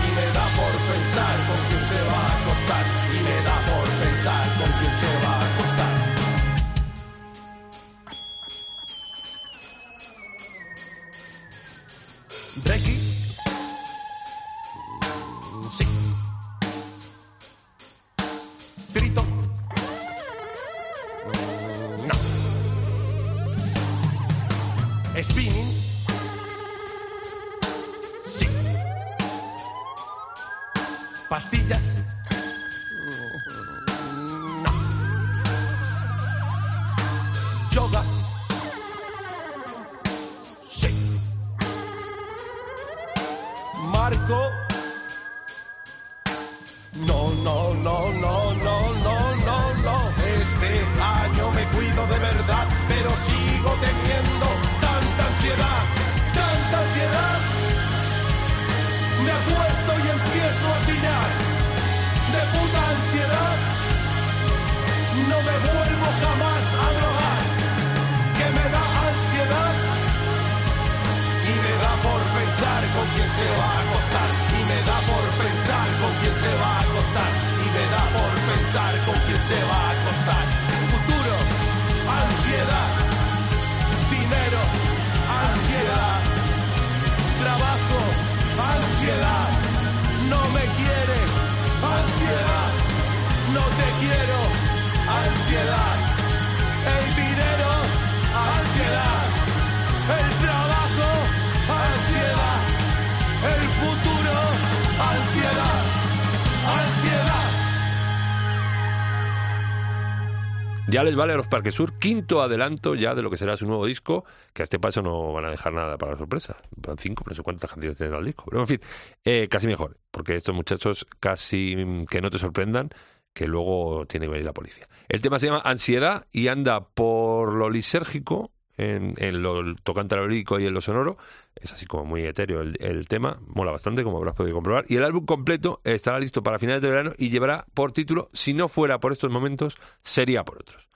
Ya 110.90 111.04
les 111.04 111.16
vale 111.16 111.34
a 111.34 111.36
los 111.38 111.46
Parques 111.46 111.76
Sur 111.76 112.00
quinto 112.00 112.42
adelanto 112.42 112.96
ya 112.96 113.14
de 113.14 113.22
lo 113.22 113.30
que 113.30 113.38
será 113.38 113.56
su 113.56 113.68
nuevo 113.68 113.86
disco, 113.86 114.26
que 114.54 114.64
a 114.64 114.66
este 114.66 114.80
paso 114.80 115.04
no 115.04 115.32
van 115.34 115.46
a 115.46 115.52
dejar 115.52 115.72
nada 115.72 116.00
para 116.00 116.14
la 116.14 116.18
sorpresa. 116.18 116.58
Van 116.78 116.98
cinco, 116.98 117.24
no 117.28 117.36
sé 117.36 117.44
cuántas 117.44 117.70
canciones 117.70 117.96
tendrá 117.96 118.18
el 118.18 118.26
disco. 118.26 118.46
Pero 118.50 118.62
en 118.62 118.68
fin, 118.68 118.80
eh, 119.24 119.48
casi 119.48 119.68
mejor, 119.68 119.98
porque 120.10 120.36
estos 120.36 120.56
muchachos 120.56 121.06
casi 121.20 121.76
mm, 121.76 122.06
que 122.06 122.22
no 122.22 122.32
te 122.32 122.40
sorprendan, 122.40 122.90
que 123.36 123.46
luego 123.46 124.08
tiene 124.08 124.26
que 124.26 124.32
venir 124.32 124.46
la 124.48 124.54
policía. 124.54 124.88
El 125.08 125.22
tema 125.22 125.38
se 125.38 125.48
llama 125.48 125.62
Ansiedad 125.64 126.26
y 126.32 126.48
anda 126.48 126.80
por 126.82 127.54
lo 127.54 127.70
lisérgico, 127.70 128.52
en, 128.80 129.42
lo 129.42 129.76
tocante 129.84 130.16
a 130.16 130.20
lo 130.20 130.28
lírico 130.28 130.60
y 130.60 130.66
en 130.66 130.74
lo 130.74 130.82
sonoro. 130.82 131.18
Es 131.56 131.74
así 131.74 131.86
como 131.86 132.06
muy 132.06 132.24
etéreo 132.24 132.62
el, 132.62 132.78
el 132.80 133.08
tema, 133.08 133.40
mola 133.48 133.72
bastante, 133.72 134.04
como 134.04 134.18
habrás 134.18 134.36
podido 134.36 134.56
comprobar. 134.56 134.86
Y 134.88 134.96
el 134.96 135.04
álbum 135.04 135.26
completo 135.26 135.82
estará 135.84 136.20
listo 136.20 136.42
para 136.44 136.60
finales 136.60 136.82
de 136.82 136.90
verano 136.90 137.12
y 137.18 137.30
llevará 137.30 137.66
por 137.74 137.92
título, 137.92 138.30
si 138.34 138.54
no 138.54 138.70
fuera 138.70 139.00
por 139.00 139.12
estos 139.12 139.32
momentos, 139.32 139.78
sería 140.02 140.44
por 140.44 140.58
otros. 140.62 140.88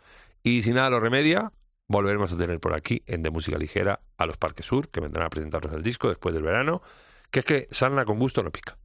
Y 0.44 0.64
si 0.64 0.72
nada 0.72 0.90
lo 0.90 1.00
remedia, 1.00 1.52
volveremos 1.88 2.34
a 2.34 2.38
tener 2.38 2.60
por 2.60 2.74
aquí 2.74 3.04
en 3.06 3.24
De 3.24 3.30
Música 3.30 3.58
Ligera 3.58 4.00
a 4.18 4.26
los 4.26 4.38
Parques 4.38 4.66
Sur, 4.66 4.90
que 4.90 5.00
vendrán 5.00 5.26
a 5.26 5.30
presentarnos 5.30 5.74
el 5.74 5.84
disco 5.84 6.10
después 6.10 6.34
del 6.34 6.44
verano, 6.44 6.82
que 7.32 7.40
es 7.40 7.46
que 7.46 7.68
sarna 7.72 8.06
con 8.06 8.20
gusto 8.20 8.44
no 8.44 8.52
pica. 8.52 8.78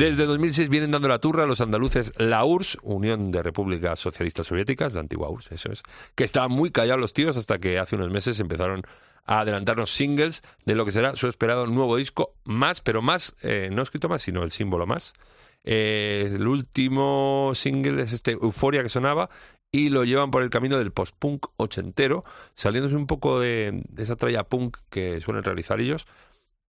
Desde 0.00 0.24
2006 0.24 0.70
vienen 0.70 0.92
dando 0.92 1.08
la 1.08 1.18
turra 1.18 1.44
a 1.44 1.46
los 1.46 1.60
andaluces 1.60 2.14
la 2.16 2.42
URSS, 2.42 2.78
Unión 2.80 3.30
de 3.30 3.42
Repúblicas 3.42 4.00
Socialistas 4.00 4.46
Soviéticas, 4.46 4.94
la 4.94 5.02
antigua 5.02 5.28
URSS, 5.28 5.52
eso 5.52 5.72
es, 5.72 5.82
que 6.14 6.24
estaban 6.24 6.52
muy 6.52 6.70
callados 6.70 7.02
los 7.02 7.12
tíos 7.12 7.36
hasta 7.36 7.58
que 7.58 7.78
hace 7.78 7.96
unos 7.96 8.10
meses 8.10 8.40
empezaron 8.40 8.80
a 9.26 9.40
adelantarnos 9.40 9.90
singles 9.90 10.42
de 10.64 10.74
lo 10.74 10.86
que 10.86 10.92
será 10.92 11.16
su 11.16 11.28
esperado 11.28 11.66
nuevo 11.66 11.96
disco, 11.96 12.30
más, 12.44 12.80
pero 12.80 13.02
más, 13.02 13.36
eh, 13.42 13.68
no 13.70 13.82
escrito 13.82 14.08
más, 14.08 14.22
sino 14.22 14.42
el 14.42 14.50
símbolo 14.52 14.86
más. 14.86 15.12
Eh, 15.64 16.30
el 16.32 16.48
último 16.48 17.50
single 17.54 18.02
es 18.02 18.14
este 18.14 18.30
Euforia 18.30 18.82
que 18.82 18.88
sonaba 18.88 19.28
y 19.70 19.90
lo 19.90 20.04
llevan 20.04 20.30
por 20.30 20.42
el 20.42 20.48
camino 20.48 20.78
del 20.78 20.92
post-punk 20.92 21.48
ochentero, 21.58 22.24
saliéndose 22.54 22.96
un 22.96 23.06
poco 23.06 23.38
de, 23.38 23.82
de 23.90 24.02
esa 24.02 24.16
tralla 24.16 24.44
punk 24.44 24.78
que 24.88 25.20
suelen 25.20 25.44
realizar 25.44 25.78
ellos, 25.78 26.06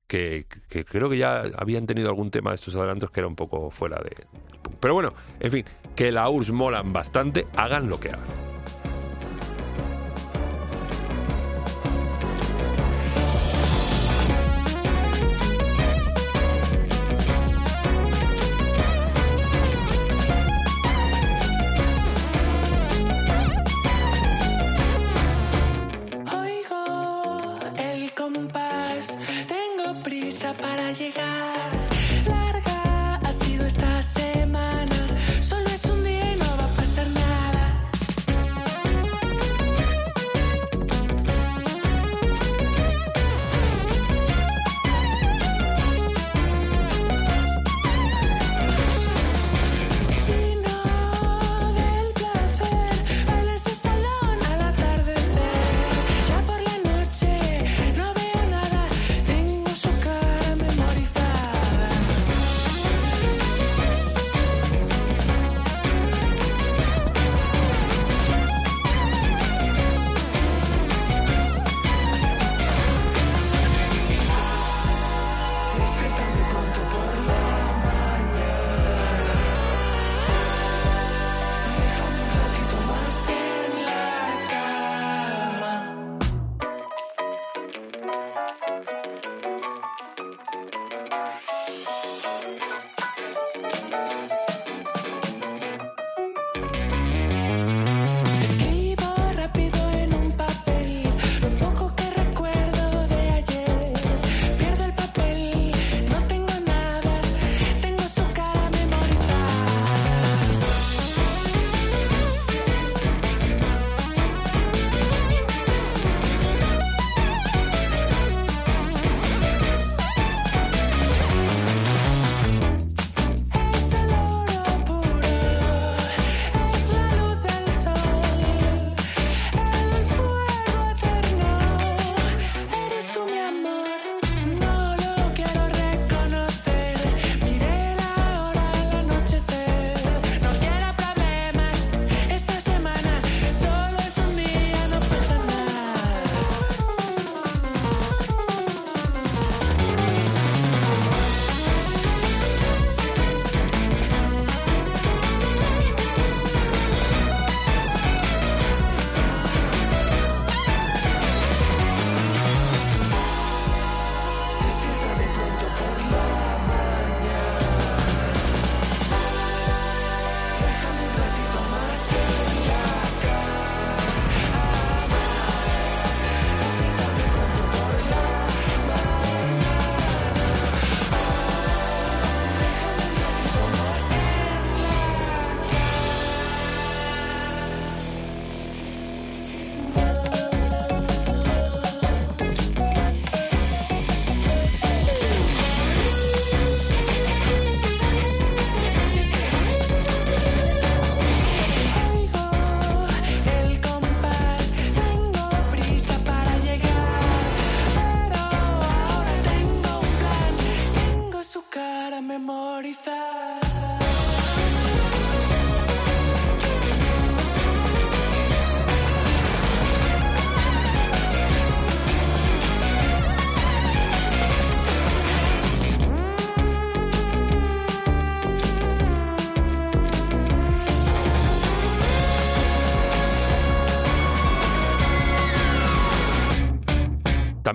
que, 0.10 0.48
creo 0.89 1.08
que 1.08 1.17
ya 1.19 1.43
habían 1.56 1.86
tenido 1.86 2.10
algún 2.10 2.32
tema 2.32 2.50
de 2.50 2.56
estos 2.56 2.76
adelantos 2.76 3.12
que 3.12 3.19
era 3.19 3.28
un 3.28 3.36
poco 3.36 3.69
fuera 3.69 4.02
de... 4.04 4.26
Pero 4.80 4.95
bueno, 4.95 5.13
en 5.39 5.52
fin, 5.52 5.65
que 5.95 6.12
la 6.12 6.28
URSS 6.30 6.52
molan 6.52 6.91
bastante, 6.91 7.45
hagan 7.56 7.89
lo 7.89 8.00
que 8.00 8.10
hagan. 8.10 8.48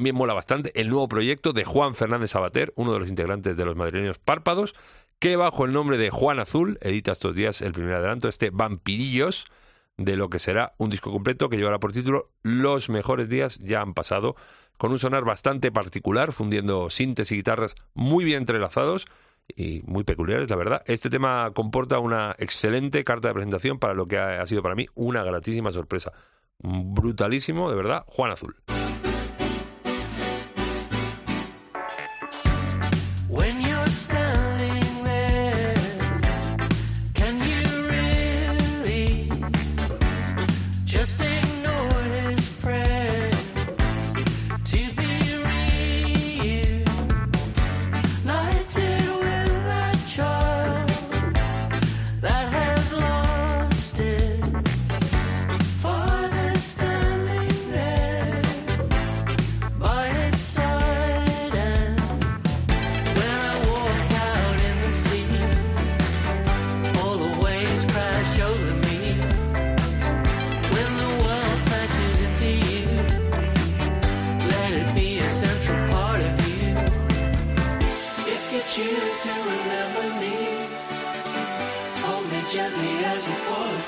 También 0.05 0.17
mola 0.17 0.35
bastante 0.35 0.79
el 0.79 0.91
nuevo 0.91 1.09
proyecto 1.09 1.55
de 1.55 1.65
Juan 1.65 1.95
Fernández 1.95 2.33
Sabater, 2.33 2.75
uno 2.77 2.93
de 2.93 2.99
los 2.99 3.09
integrantes 3.09 3.57
de 3.57 3.65
los 3.65 3.75
madrileños 3.75 4.19
Párpados, 4.19 4.75
que 5.19 5.37
bajo 5.37 5.65
el 5.65 5.73
nombre 5.73 5.97
de 5.97 6.11
Juan 6.11 6.41
Azul 6.41 6.77
edita 6.83 7.13
estos 7.13 7.35
días 7.35 7.63
el 7.63 7.73
primer 7.73 7.95
adelanto, 7.95 8.29
este 8.29 8.51
Vampirillos, 8.51 9.47
de 9.97 10.17
lo 10.17 10.29
que 10.29 10.39
será 10.39 10.75
un 10.77 10.91
disco 10.91 11.11
completo 11.11 11.49
que 11.49 11.57
llevará 11.57 11.79
por 11.79 11.93
título 11.95 12.29
Los 12.43 12.91
mejores 12.91 13.31
días 13.31 13.59
ya 13.61 13.81
han 13.81 13.95
pasado, 13.95 14.37
con 14.77 14.93
un 14.93 14.99
sonar 14.99 15.25
bastante 15.25 15.73
particular, 15.73 16.35
fundiendo 16.35 16.91
sintes 16.91 17.33
y 17.33 17.37
guitarras 17.37 17.75
muy 17.95 18.27
bien 18.27 18.41
entrelazados 18.41 19.07
y 19.57 19.81
muy 19.87 20.05
peculiares, 20.05 20.51
la 20.51 20.57
verdad. 20.57 20.83
Este 20.85 21.09
tema 21.09 21.51
comporta 21.55 21.99
una 21.99 22.37
excelente 22.39 23.05
carta 23.05 23.29
de 23.29 23.35
presentación 23.35 23.79
para 23.79 23.95
lo 23.95 24.07
que 24.07 24.19
ha 24.19 24.45
sido 24.45 24.61
para 24.61 24.75
mí 24.75 24.87
una 24.97 25.25
gratísima 25.25 25.73
sorpresa. 25.73 26.13
Brutalísimo, 26.59 27.71
de 27.71 27.77
verdad, 27.77 28.05
Juan 28.07 28.33
Azul. 28.33 28.55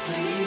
sleep. 0.06 0.45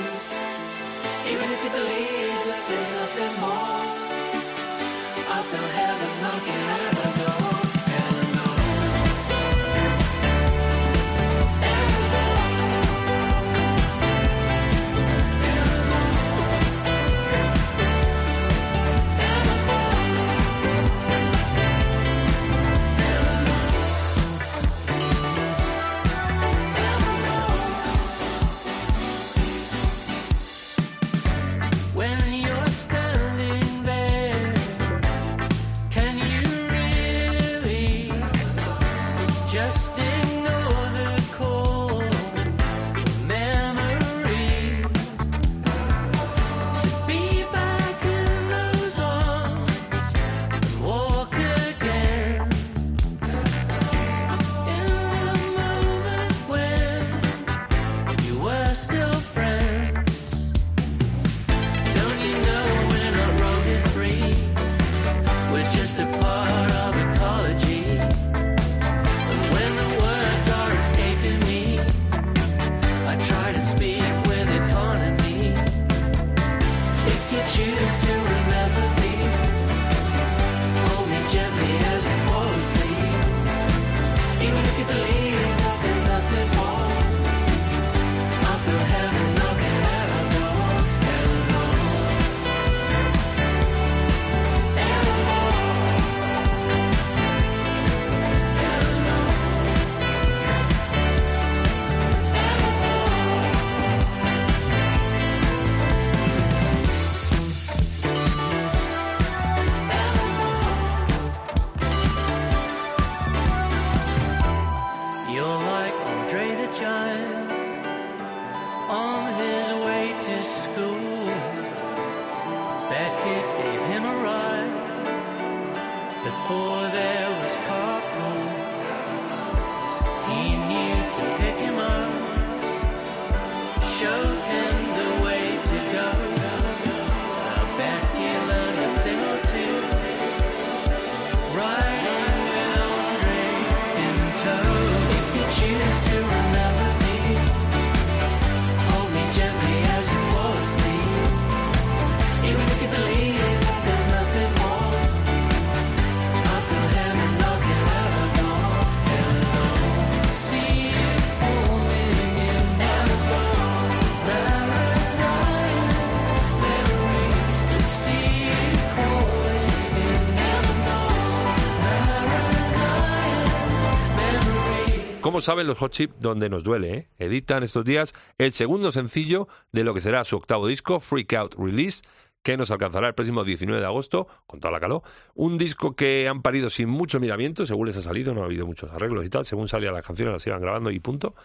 Saben 175.41 175.67
los 175.67 175.77
Hot 175.79 175.91
Chip, 175.91 176.11
donde 176.19 176.49
nos 176.49 176.63
duele, 176.63 176.93
¿eh? 176.93 177.07
editan 177.17 177.63
estos 177.63 177.85
días 177.85 178.13
el 178.37 178.51
segundo 178.51 178.91
sencillo 178.91 179.47
de 179.71 179.83
lo 179.83 179.93
que 179.93 180.01
será 180.01 180.23
su 180.23 180.35
octavo 180.35 180.67
disco, 180.67 180.99
Freak 180.99 181.33
Out 181.33 181.55
Release, 181.57 182.03
que 182.43 182.57
nos 182.57 182.71
alcanzará 182.71 183.07
el 183.07 183.13
próximo 183.13 183.43
19 183.43 183.79
de 183.79 183.85
agosto, 183.85 184.27
con 184.47 184.59
toda 184.59 184.71
la 184.71 184.79
calor. 184.79 185.01
Un 185.35 185.57
disco 185.57 185.95
que 185.95 186.27
han 186.27 186.41
parido 186.41 186.69
sin 186.69 186.89
mucho 186.89 187.19
miramiento, 187.19 187.65
según 187.65 187.87
les 187.87 187.97
ha 187.97 188.01
salido, 188.01 188.33
no 188.33 188.41
ha 188.41 188.45
habido 188.45 188.65
muchos 188.65 188.91
arreglos 188.91 189.25
y 189.25 189.29
tal, 189.29 189.45
según 189.45 189.67
salían 189.67 189.93
las 189.93 190.05
canciones 190.05 190.33
las 190.33 190.47
iban 190.47 190.61
grabando 190.61 190.91
y 190.91 190.99
punto. 190.99 191.35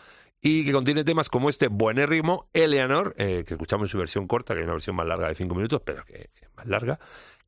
Y 0.40 0.64
que 0.64 0.72
contiene 0.72 1.05
temas 1.05 1.30
como 1.30 1.49
este 1.49 1.68
buenérrimo 1.68 2.49
Eleanor, 2.53 3.14
eh, 3.16 3.45
que 3.47 3.55
escuchamos 3.55 3.86
en 3.86 3.90
su 3.90 3.99
versión 3.99 4.26
corta, 4.26 4.55
que 4.55 4.61
hay 4.61 4.64
una 4.64 4.74
versión 4.74 4.95
más 4.95 5.07
larga 5.07 5.28
de 5.28 5.34
5 5.34 5.55
minutos, 5.55 5.80
pero 5.84 6.05
que 6.05 6.30
es 6.34 6.49
más 6.57 6.66
larga, 6.66 6.99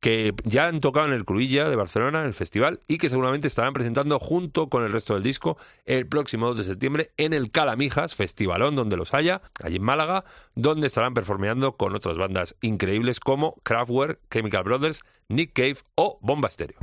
que 0.06 0.34
ya 0.44 0.68
han 0.68 0.80
tocado 0.80 1.06
en 1.06 1.12
el 1.12 1.24
Cruilla 1.24 1.68
de 1.68 1.74
Barcelona, 1.74 2.20
en 2.20 2.26
el 2.26 2.32
festival, 2.32 2.78
y 2.86 2.98
que 2.98 3.08
seguramente 3.08 3.48
estarán 3.48 3.72
presentando 3.72 4.20
junto 4.20 4.68
con 4.68 4.84
el 4.84 4.92
resto 4.92 5.14
del 5.14 5.24
disco 5.24 5.56
el 5.84 6.06
próximo 6.06 6.46
2 6.46 6.58
de 6.58 6.62
septiembre 6.62 7.10
en 7.16 7.32
el 7.32 7.50
Calamijas, 7.50 8.14
festivalón 8.14 8.76
donde 8.76 8.96
los 8.96 9.14
haya, 9.14 9.42
allí 9.60 9.78
en 9.78 9.82
Málaga, 9.82 10.24
donde 10.54 10.86
estarán 10.86 11.12
performeando 11.12 11.72
con 11.72 11.96
otras 11.96 12.16
bandas 12.18 12.54
increíbles 12.60 13.18
como 13.18 13.56
Kraftwerk, 13.64 14.20
Chemical 14.30 14.62
Brothers, 14.62 15.02
Nick 15.28 15.54
Cave 15.54 15.78
o 15.96 16.20
Bomba 16.22 16.50
Stereo. 16.50 16.78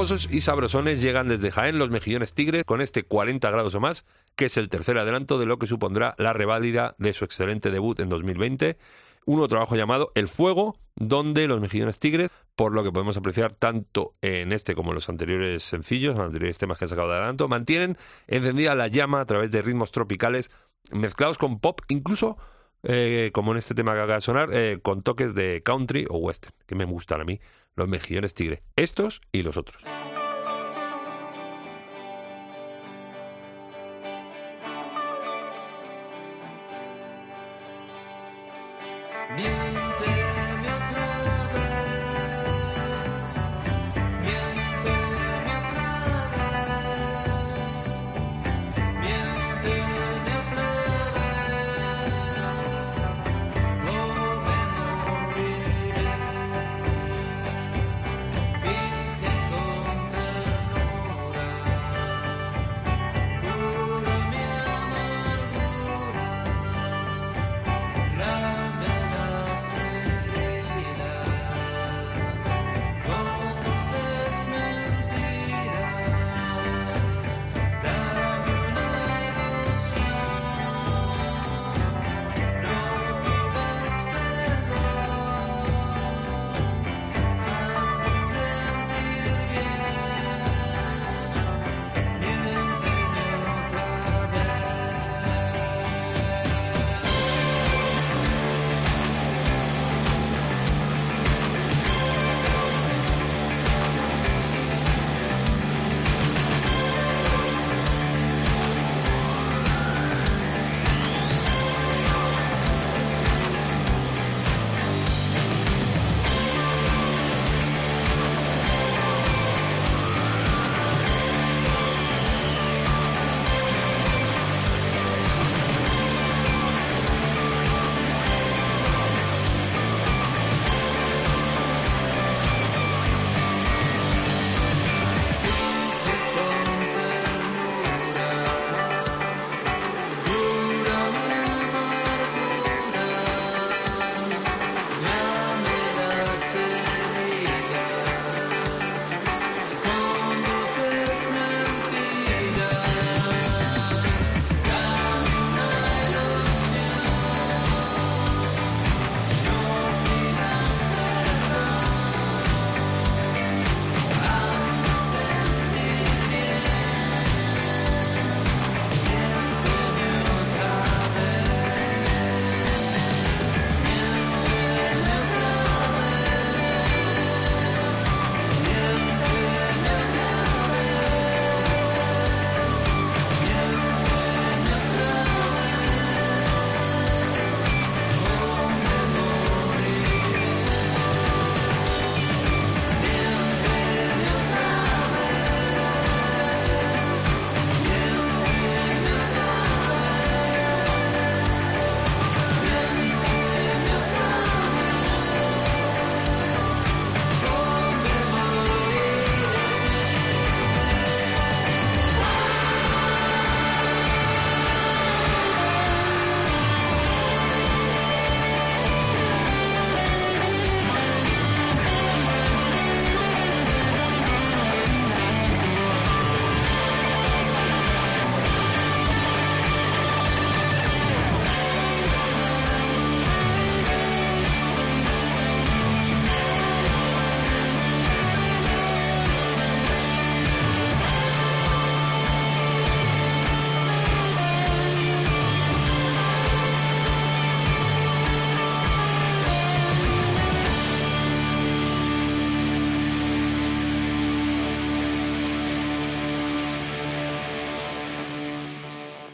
Y 0.00 0.40
sabrosones 0.40 1.02
llegan 1.02 1.28
desde 1.28 1.50
Jaén 1.50 1.78
los 1.78 1.90
mejillones 1.90 2.32
tigres 2.32 2.64
con 2.64 2.80
este 2.80 3.02
40 3.02 3.50
grados 3.50 3.74
o 3.74 3.80
más, 3.80 4.06
que 4.34 4.46
es 4.46 4.56
el 4.56 4.70
tercer 4.70 4.96
adelanto 4.96 5.38
de 5.38 5.44
lo 5.44 5.58
que 5.58 5.66
supondrá 5.66 6.14
la 6.16 6.32
reválida 6.32 6.94
de 6.96 7.12
su 7.12 7.26
excelente 7.26 7.70
debut 7.70 8.00
en 8.00 8.08
2020. 8.08 8.78
Un 9.26 9.34
nuevo 9.34 9.48
trabajo 9.48 9.76
llamado 9.76 10.10
El 10.14 10.28
Fuego, 10.28 10.78
donde 10.94 11.46
los 11.46 11.60
mejillones 11.60 11.98
tigres, 11.98 12.30
por 12.56 12.72
lo 12.72 12.82
que 12.82 12.90
podemos 12.90 13.18
apreciar 13.18 13.52
tanto 13.52 14.14
en 14.22 14.52
este 14.52 14.74
como 14.74 14.92
en 14.92 14.94
los 14.94 15.10
anteriores 15.10 15.64
sencillos, 15.64 16.16
los 16.16 16.24
anteriores 16.24 16.56
temas 16.56 16.78
que 16.78 16.86
han 16.86 16.88
sacado 16.88 17.08
de 17.08 17.16
adelanto, 17.16 17.46
mantienen 17.46 17.98
encendida 18.26 18.74
la 18.74 18.88
llama 18.88 19.20
a 19.20 19.26
través 19.26 19.50
de 19.50 19.60
ritmos 19.60 19.92
tropicales 19.92 20.50
mezclados 20.92 21.36
con 21.36 21.60
pop, 21.60 21.82
incluso 21.88 22.38
eh, 22.84 23.30
como 23.34 23.52
en 23.52 23.58
este 23.58 23.74
tema 23.74 23.92
que 23.92 23.98
acaba 23.98 24.14
de 24.14 24.20
sonar, 24.22 24.48
eh, 24.54 24.78
con 24.82 25.02
toques 25.02 25.34
de 25.34 25.62
country 25.62 26.06
o 26.08 26.16
western, 26.16 26.54
que 26.66 26.74
me 26.74 26.86
gustan 26.86 27.20
a 27.20 27.24
mí, 27.24 27.38
los 27.76 27.88
mejillones 27.88 28.34
tigre, 28.34 28.62
estos 28.76 29.20
y 29.32 29.42
los 29.42 29.56
otros. 29.56 29.82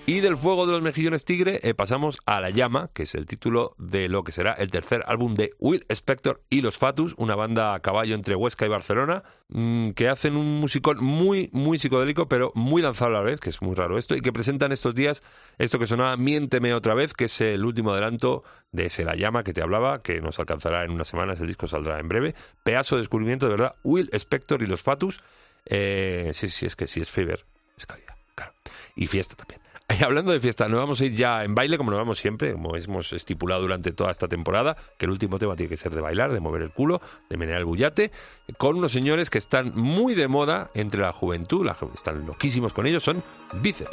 Y 0.09 0.20
del 0.20 0.36
fuego 0.36 0.66
de 0.66 0.72
los 0.72 0.82
mejillones 0.82 1.24
tigre 1.24 1.59
eh, 1.64 1.74
pasamos 1.74 2.20
a 2.26 2.40
La 2.40 2.50
Llama, 2.50 2.90
que 2.94 3.02
es 3.02 3.16
el 3.16 3.26
título 3.26 3.74
de 3.76 4.09
lo 4.09 4.22
que 4.22 4.30
será 4.30 4.52
el 4.52 4.70
tercer 4.70 5.02
álbum 5.09 5.34
de 5.34 5.54
Will 5.59 5.84
Spector 5.88 6.42
y 6.48 6.61
los 6.61 6.78
Fatus, 6.78 7.16
una 7.18 7.34
banda 7.34 7.74
a 7.74 7.80
caballo 7.80 8.14
entre 8.14 8.36
Huesca 8.36 8.64
y 8.64 8.68
Barcelona, 8.68 9.24
mm, 9.48 9.90
que 9.90 10.09
hacen 10.09 10.36
un 10.36 10.61
musicón 10.61 11.02
muy, 11.02 11.50
muy 11.52 11.80
psicodélico, 11.80 12.28
pero 12.28 12.52
muy 12.54 12.82
danzable 12.82 13.16
a 13.16 13.20
la 13.20 13.26
vez, 13.26 13.40
que 13.40 13.50
es 13.50 13.61
muy 13.62 13.74
raro 13.74 13.98
esto, 13.98 14.14
y 14.14 14.20
que 14.20 14.32
presentan 14.32 14.70
estos 14.70 14.94
días 14.94 15.24
esto 15.59 15.80
que 15.80 15.88
sonaba 15.88 16.16
Miénteme 16.16 16.72
otra 16.72 16.94
vez, 16.94 17.12
que 17.12 17.24
es 17.24 17.40
el 17.40 17.64
último 17.64 17.90
adelanto 17.90 18.42
de 18.70 18.86
ese 18.86 19.02
La 19.02 19.16
Llama 19.16 19.42
que 19.42 19.52
te 19.52 19.61
hablaba, 19.61 20.02
que 20.02 20.20
nos 20.20 20.38
alcanzará 20.38 20.84
en 20.84 20.92
unas 20.92 21.09
semanas, 21.09 21.40
el 21.40 21.48
disco 21.48 21.66
saldrá 21.66 21.98
en 21.98 22.07
breve. 22.07 22.36
Pedazo 22.62 22.94
de 22.94 23.00
descubrimiento, 23.00 23.46
de 23.46 23.57
verdad, 23.57 23.74
Will 23.82 24.09
Spector 24.12 24.62
y 24.62 24.66
los 24.66 24.82
Fatus. 24.82 25.20
Eh, 25.64 26.30
sí, 26.32 26.46
sí, 26.46 26.64
es 26.64 26.76
que 26.76 26.86
sí, 26.86 27.00
es 27.00 27.11
Fever, 27.11 27.44
es 27.76 27.86
calidad, 27.86 28.14
claro. 28.36 28.52
Y 28.94 29.09
fiesta 29.09 29.34
también. 29.34 29.65
Y 29.89 30.03
hablando 30.05 30.32
de 30.32 30.41
fiesta, 30.41 30.68
nos 30.68 30.78
vamos 30.80 31.01
a 31.01 31.07
ir 31.07 31.14
ya 31.14 31.45
en 31.45 31.55
baile, 31.55 31.78
como 31.78 31.91
nos 31.91 31.99
vamos 31.99 32.18
siempre, 32.18 32.53
como 32.53 32.76
hemos 32.76 33.12
estipulado 33.12 33.62
durante 33.62 33.93
toda 33.93 34.11
esta 34.11 34.28
temporada, 34.28 34.76
que 34.99 35.07
el 35.07 35.12
último 35.12 35.39
tema 35.39 35.55
tiene 35.55 35.70
que 35.70 35.76
ser 35.76 35.95
de 35.95 36.01
bailar, 36.01 36.32
de 36.32 36.41
mover 36.41 36.62
el 36.62 36.70
culo, 36.70 37.01
de 37.30 37.37
menear 37.37 37.59
el 37.59 37.64
bullate, 37.64 38.11
con 38.59 38.76
unos 38.76 38.93
señores 38.93 39.30
que 39.30 39.39
están 39.39 39.72
muy 39.74 40.14
de 40.14 40.28
moda 40.28 40.70
entre 40.74 41.01
la 41.01 41.12
juventud, 41.12 41.64
la 41.64 41.76
están 41.95 42.26
loquísimos 42.26 42.72
con 42.72 42.87
ellos, 42.87 43.05
son 43.05 43.22
Bicep. 43.62 43.89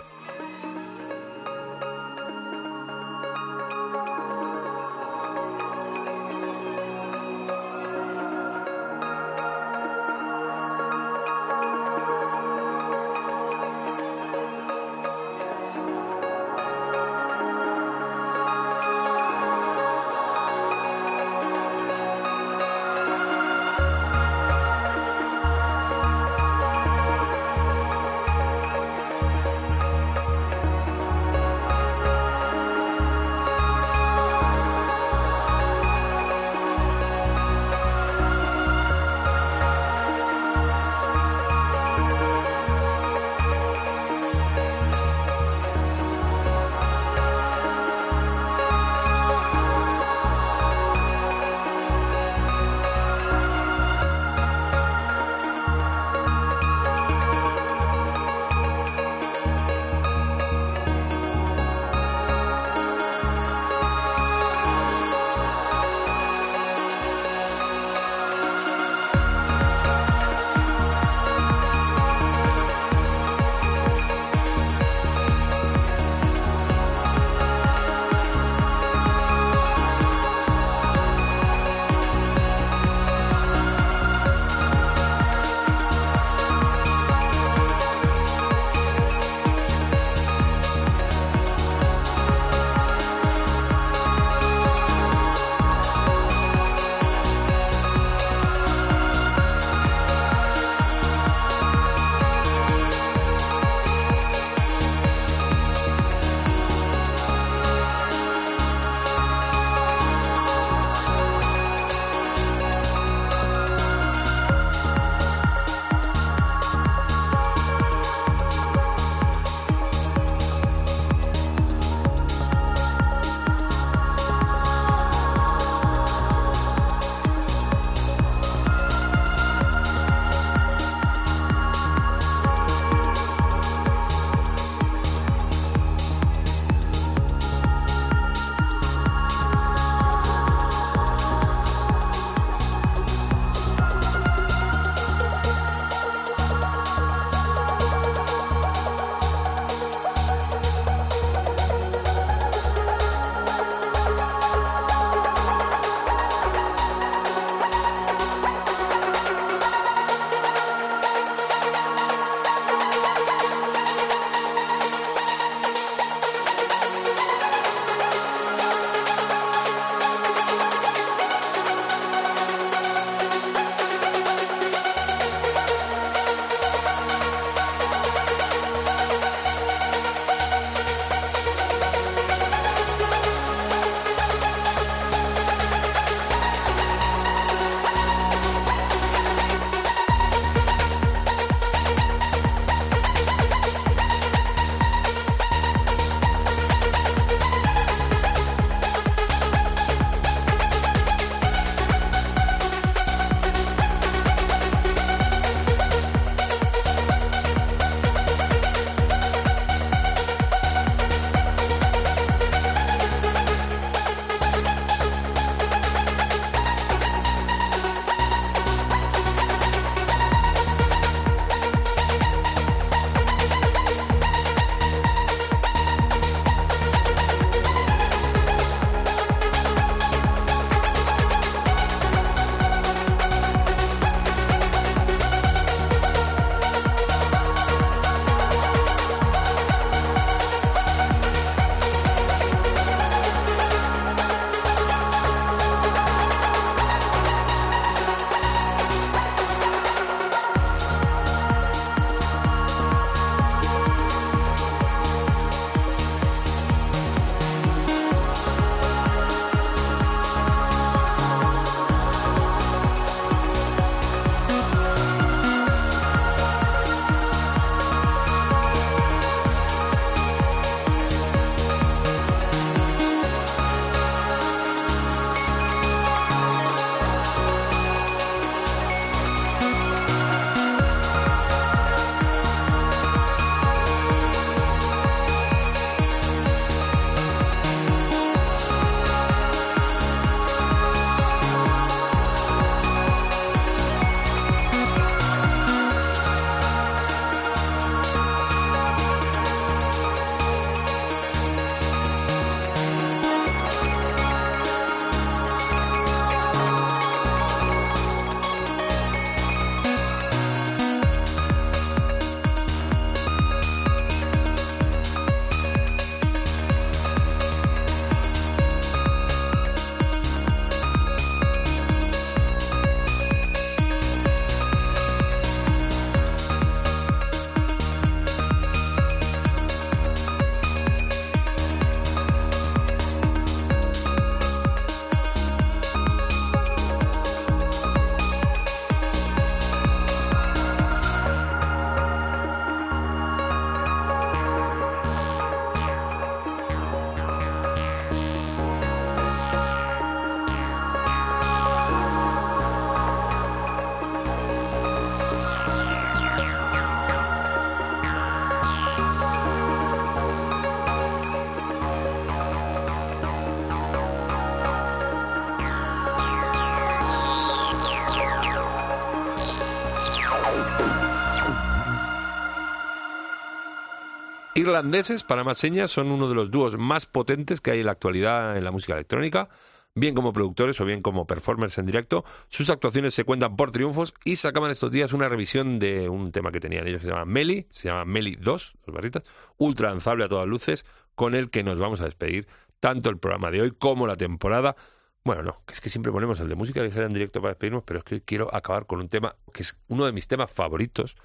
Irlandeses, 374.63 375.23
para 375.23 375.43
más 375.43 375.57
señas, 375.57 375.91
son 375.91 376.11
uno 376.11 376.27
de 376.27 376.35
los 376.35 376.49
dúos 376.49 376.77
más 376.77 377.05
potentes 377.05 377.61
que 377.61 377.71
hay 377.71 377.81
en 377.81 377.85
la 377.85 377.91
actualidad 377.91 378.57
en 378.57 378.63
la 378.63 378.71
música 378.71 378.93
electrónica. 378.93 379.49
Bien 379.95 380.15
como 380.15 380.33
productores 380.33 380.81
o 380.81 380.85
bien 380.85 381.03
como 381.03 381.27
performers 381.27 381.77
en 381.77 381.85
directo, 381.85 382.25
sus 382.47 382.71
actuaciones 382.71 383.13
se 383.13 383.25
cuentan 383.25 383.55
por 383.55 383.69
triunfos 383.69 384.15
y 384.25 384.37
sacaban 384.37 384.71
estos 384.71 384.91
días 384.91 385.13
una 385.13 385.29
revisión 385.29 385.77
de 385.77 386.09
un 386.09 386.31
tema 386.31 386.51
que 386.51 386.59
tenían 386.59 386.87
ellos 386.87 387.01
que 387.01 387.05
se 387.05 387.11
llama 387.11 387.25
Meli, 387.25 387.67
se 387.69 387.89
llama 387.89 388.03
Meli 388.03 388.35
2, 388.35 388.75
los 388.87 388.95
barritas, 388.95 389.23
ultra 389.57 389.89
lanzable 389.89 390.25
a 390.25 390.27
todas 390.27 390.47
luces, 390.47 390.83
con 391.13 391.35
el 391.35 391.51
que 391.51 391.63
nos 391.63 391.77
vamos 391.77 392.01
a 392.01 392.05
despedir 392.05 392.47
tanto 392.79 393.11
el 393.11 393.19
programa 393.19 393.51
de 393.51 393.61
hoy 393.61 393.71
como 393.71 394.07
la 394.07 394.15
temporada. 394.15 394.75
Bueno, 395.23 395.43
no, 395.43 395.61
que 395.67 395.75
es 395.75 395.81
que 395.81 395.89
siempre 395.89 396.11
ponemos 396.11 396.39
el 396.39 396.49
de 396.49 396.55
música 396.55 396.81
ligera 396.81 397.05
en 397.05 397.13
directo 397.13 397.39
para 397.39 397.51
despedirnos, 397.51 397.83
pero 397.85 397.99
es 397.99 398.05
que 398.05 398.21
quiero 398.21 398.53
acabar 398.53 398.87
con 398.87 398.99
un 398.99 399.09
tema 399.09 399.35
que 399.53 399.61
es 399.61 399.77
uno 399.89 400.07
de 400.07 400.11
mis 400.11 400.27
temas 400.27 400.51
favoritos, 400.51 401.15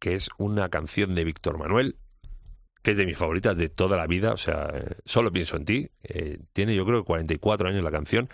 que 0.00 0.14
es 0.14 0.30
una 0.36 0.68
canción 0.68 1.14
de 1.14 1.22
Víctor 1.22 1.58
Manuel, 1.58 1.96
que 2.82 2.92
es 2.92 2.96
de 2.96 3.06
mis 3.06 3.18
favoritas 3.18 3.56
de 3.56 3.68
toda 3.68 3.96
la 3.96 4.06
vida, 4.06 4.32
o 4.32 4.36
sea, 4.36 4.72
solo 5.04 5.30
pienso 5.30 5.56
en 5.56 5.64
ti. 5.64 5.88
Eh, 6.02 6.38
tiene 6.52 6.74
yo 6.74 6.84
creo 6.86 7.00
que 7.00 7.06
44 7.06 7.68
años 7.68 7.84
la 7.84 7.90
canción 7.90 8.28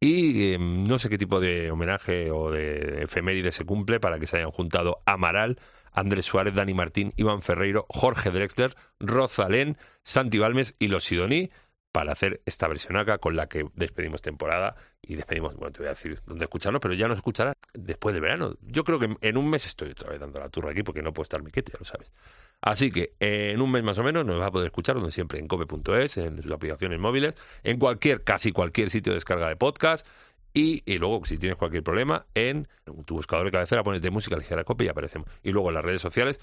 y 0.00 0.52
eh, 0.52 0.58
no 0.58 0.98
sé 0.98 1.08
qué 1.08 1.18
tipo 1.18 1.40
de 1.40 1.70
homenaje 1.70 2.30
o 2.30 2.50
de 2.50 3.02
efeméride 3.02 3.50
se 3.50 3.64
cumple 3.64 3.98
para 3.98 4.18
que 4.18 4.26
se 4.26 4.36
hayan 4.36 4.52
juntado 4.52 5.02
Amaral, 5.06 5.58
Andrés 5.92 6.26
Suárez, 6.26 6.54
Dani 6.54 6.74
Martín, 6.74 7.12
Iván 7.16 7.42
Ferreiro, 7.42 7.84
Jorge 7.88 8.30
Drexler, 8.30 8.76
Rosalén, 9.00 9.76
Santi 10.04 10.38
Balmes 10.38 10.76
y 10.78 10.88
los 10.88 11.04
Sidoní 11.04 11.50
para 11.98 12.12
hacer 12.12 12.40
esta 12.46 12.68
versión 12.68 12.96
acá 12.96 13.18
con 13.18 13.34
la 13.34 13.48
que 13.48 13.66
despedimos 13.74 14.22
temporada 14.22 14.76
y 15.02 15.16
despedimos, 15.16 15.56
bueno, 15.56 15.72
te 15.72 15.80
voy 15.80 15.88
a 15.88 15.90
decir 15.90 16.20
dónde 16.26 16.44
escucharlo, 16.44 16.78
pero 16.78 16.94
ya 16.94 17.08
nos 17.08 17.16
escuchará 17.16 17.54
después 17.74 18.14
de 18.14 18.20
verano. 18.20 18.54
Yo 18.62 18.84
creo 18.84 19.00
que 19.00 19.16
en 19.20 19.36
un 19.36 19.50
mes 19.50 19.66
estoy 19.66 19.90
otra 19.90 20.08
vez 20.10 20.20
dando 20.20 20.38
la 20.38 20.48
turra 20.48 20.70
aquí 20.70 20.84
porque 20.84 21.02
no 21.02 21.12
puedo 21.12 21.24
estar 21.24 21.42
miquete, 21.42 21.72
ya 21.72 21.78
lo 21.80 21.84
sabes. 21.84 22.12
Así 22.60 22.92
que 22.92 23.14
eh, 23.18 23.50
en 23.52 23.60
un 23.60 23.72
mes 23.72 23.82
más 23.82 23.98
o 23.98 24.04
menos 24.04 24.24
nos 24.24 24.40
va 24.40 24.46
a 24.46 24.50
poder 24.52 24.66
escuchar 24.66 24.94
donde 24.94 25.10
siempre 25.10 25.40
en 25.40 25.48
cope.es, 25.48 26.18
en 26.18 26.40
sus 26.40 26.52
aplicaciones 26.52 27.00
móviles, 27.00 27.34
en 27.64 27.80
cualquier, 27.80 28.22
casi 28.22 28.52
cualquier 28.52 28.90
sitio 28.90 29.10
de 29.10 29.16
descarga 29.16 29.48
de 29.48 29.56
podcast. 29.56 30.06
Y, 30.54 30.84
luego, 30.98 31.24
si 31.24 31.36
tienes 31.36 31.58
cualquier 31.58 31.82
problema, 31.82 32.26
en 32.34 32.68
tu 33.06 33.16
buscador 33.16 33.44
de 33.44 33.50
cabecera 33.50 33.82
pones 33.82 34.02
de 34.02 34.10
música 34.10 34.36
ligera 34.36 34.62
cope 34.62 34.84
y 34.84 34.88
aparecemos. 34.88 35.28
Y 35.42 35.50
luego 35.50 35.70
en 35.70 35.74
las 35.74 35.84
redes 35.84 36.00
sociales, 36.00 36.38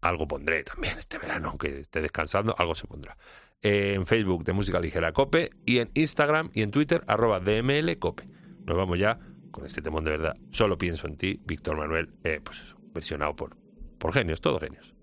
algo 0.00 0.26
pondré 0.26 0.64
también 0.64 0.98
este 0.98 1.18
verano, 1.18 1.50
aunque 1.50 1.80
esté 1.80 2.00
descansando, 2.00 2.54
algo 2.58 2.74
se 2.74 2.86
pondrá. 2.86 3.16
En 3.62 4.06
Facebook 4.06 4.44
de 4.44 4.52
música 4.52 4.78
ligera 4.80 5.12
cope 5.12 5.50
y 5.64 5.78
en 5.78 5.90
Instagram 5.94 6.50
y 6.52 6.62
en 6.62 6.70
Twitter 6.70 7.02
arroba 7.06 7.40
DML 7.40 7.98
cope. 7.98 8.28
Nos 8.64 8.76
vamos 8.76 8.98
ya 8.98 9.18
con 9.50 9.64
este 9.64 9.82
temón 9.82 10.04
de 10.04 10.10
verdad. 10.10 10.36
Solo 10.50 10.76
pienso 10.76 11.06
en 11.06 11.16
ti, 11.16 11.40
Víctor 11.44 11.76
Manuel, 11.76 12.10
eh, 12.24 12.40
pues 12.44 12.60
eso, 12.60 12.76
versionado 12.92 13.34
por, 13.34 13.56
por 13.98 14.12
genios, 14.12 14.40
todos 14.40 14.60
genios. 14.60 14.94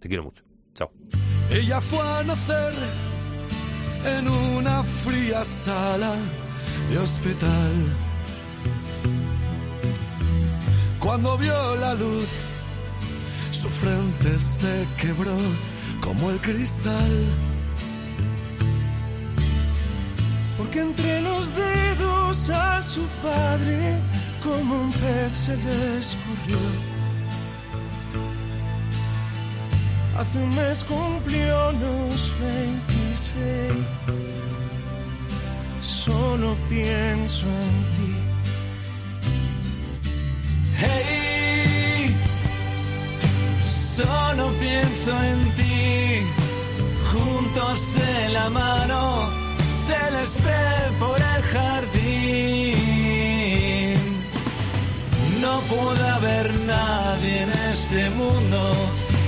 Te 0.00 0.08
quiero 0.08 0.24
mucho. 0.24 0.44
Chao. 0.74 0.92
Ella 1.50 1.80
fue 1.80 2.00
a 2.00 2.22
nacer 2.24 2.72
en 4.04 4.28
una 4.28 4.82
fría 4.82 5.44
sala 5.44 6.16
de 6.90 6.98
hospital. 6.98 7.72
Cuando 10.98 11.36
vio 11.36 11.76
la 11.76 11.94
luz, 11.94 12.28
su 13.50 13.68
frente 13.68 14.38
se 14.38 14.86
quebró 15.00 15.36
como 16.00 16.30
el 16.30 16.38
cristal. 16.38 17.26
Porque 20.58 20.80
entre 20.80 21.20
los 21.22 21.50
dedos 21.54 22.50
a 22.50 22.82
su 22.82 23.02
padre, 23.22 23.98
como 24.42 24.82
un 24.82 24.92
pez 24.92 25.36
se 25.36 25.56
le 25.56 25.98
escurrió. 25.98 26.58
Hace 30.18 30.38
un 30.38 30.54
mes 30.54 30.84
cumplió 30.84 31.72
los 31.72 32.34
26. 32.40 33.72
Solo 35.82 36.56
pienso 36.68 37.46
en 37.46 37.76
ti. 37.96 38.14
Hey, 40.78 42.16
solo 43.96 44.52
pienso 44.60 45.10
en 45.10 45.54
ti. 45.56 46.26
Juntos 47.10 47.80
de 47.94 48.28
la 48.30 48.50
mano 48.50 49.41
se 50.26 50.92
por 50.98 51.18
el 51.18 51.42
jardín. 51.54 51.92
No 55.40 55.60
puede 55.62 56.08
haber 56.08 56.54
nadie 56.66 57.42
en 57.42 57.50
este 57.50 58.10
mundo 58.10 58.60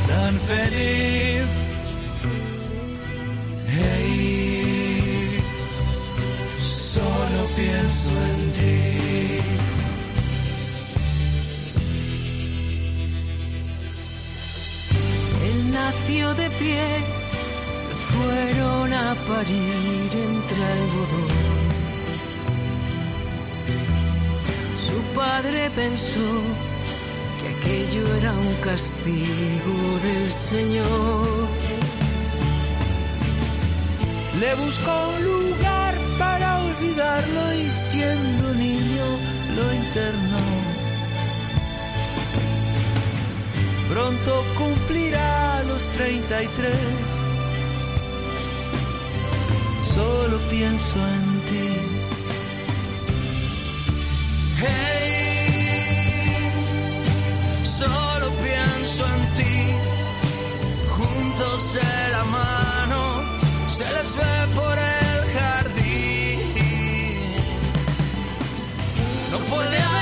tan 0.06 0.38
feliz. 0.40 1.46
Hey, 3.68 5.40
solo 6.60 7.46
pienso 7.56 8.10
en 8.10 8.52
ti. 8.52 8.84
Él 15.46 15.70
nació 15.72 16.34
de 16.34 16.50
pie, 16.50 16.86
fueron 18.44 18.92
a 18.92 19.14
parir 19.26 20.10
entre 20.28 20.60
algodón. 20.76 21.30
Su 24.86 24.98
padre 25.14 25.70
pensó 25.70 26.30
que 27.38 27.46
aquello 27.54 28.04
era 28.16 28.32
un 28.32 28.54
castigo 28.68 29.76
del 30.06 30.30
Señor. 30.30 31.48
Le 34.40 34.54
buscó 34.56 34.94
un 35.14 35.24
lugar 35.24 35.94
para 36.18 36.58
olvidarlo 36.64 37.54
y 37.54 37.70
siendo 37.70 38.54
niño 38.54 39.06
lo 39.56 39.64
internó. 39.82 40.46
Pronto 43.88 44.44
cumplirá 44.58 45.62
los 45.68 45.88
33. 45.90 47.23
Solo 49.94 50.38
pienso 50.50 50.96
en 50.96 51.40
ti. 51.48 51.68
Hey, 54.60 56.50
solo 57.78 58.26
pienso 58.42 59.04
en 59.14 59.34
ti. 59.38 59.56
Juntos 60.96 61.74
de 61.74 62.10
la 62.10 62.24
mano 62.24 63.02
se 63.68 63.84
les 63.92 64.16
ve 64.16 64.34
por 64.56 64.76
el 64.78 65.20
jardín. 65.36 66.40
No 69.30 69.38
puede 69.38 69.93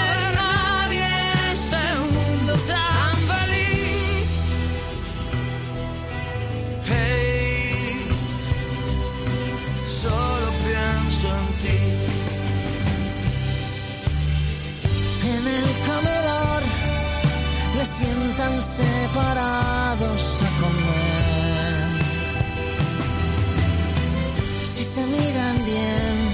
En 11.25 11.31
el 15.47 15.65
comedor 15.87 16.63
le 17.77 17.85
sientan 17.85 18.61
separados 18.61 20.43
a 20.43 20.49
comer. 20.61 22.03
Si 24.63 24.85
se 24.85 25.07
miran 25.07 25.65
bien, 25.65 26.29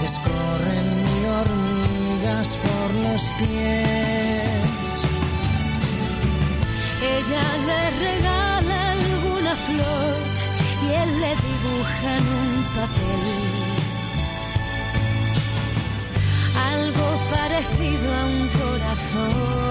les 0.00 0.18
corren 0.20 1.02
mil 1.04 1.26
hormigas 1.36 2.56
por 2.64 2.94
los 2.94 3.22
pies. 3.40 5.00
Ella 7.14 7.46
le 7.68 7.82
regala 8.06 8.76
alguna 8.92 9.54
flor 9.66 10.16
y 10.82 10.84
él 10.94 11.10
le 11.20 11.32
dibuja 11.46 12.08
en 12.16 12.26
un 12.40 12.50
papel 12.74 13.31
parecido 17.52 18.14
a 18.14 18.24
un 18.24 18.48
corazón. 18.48 19.61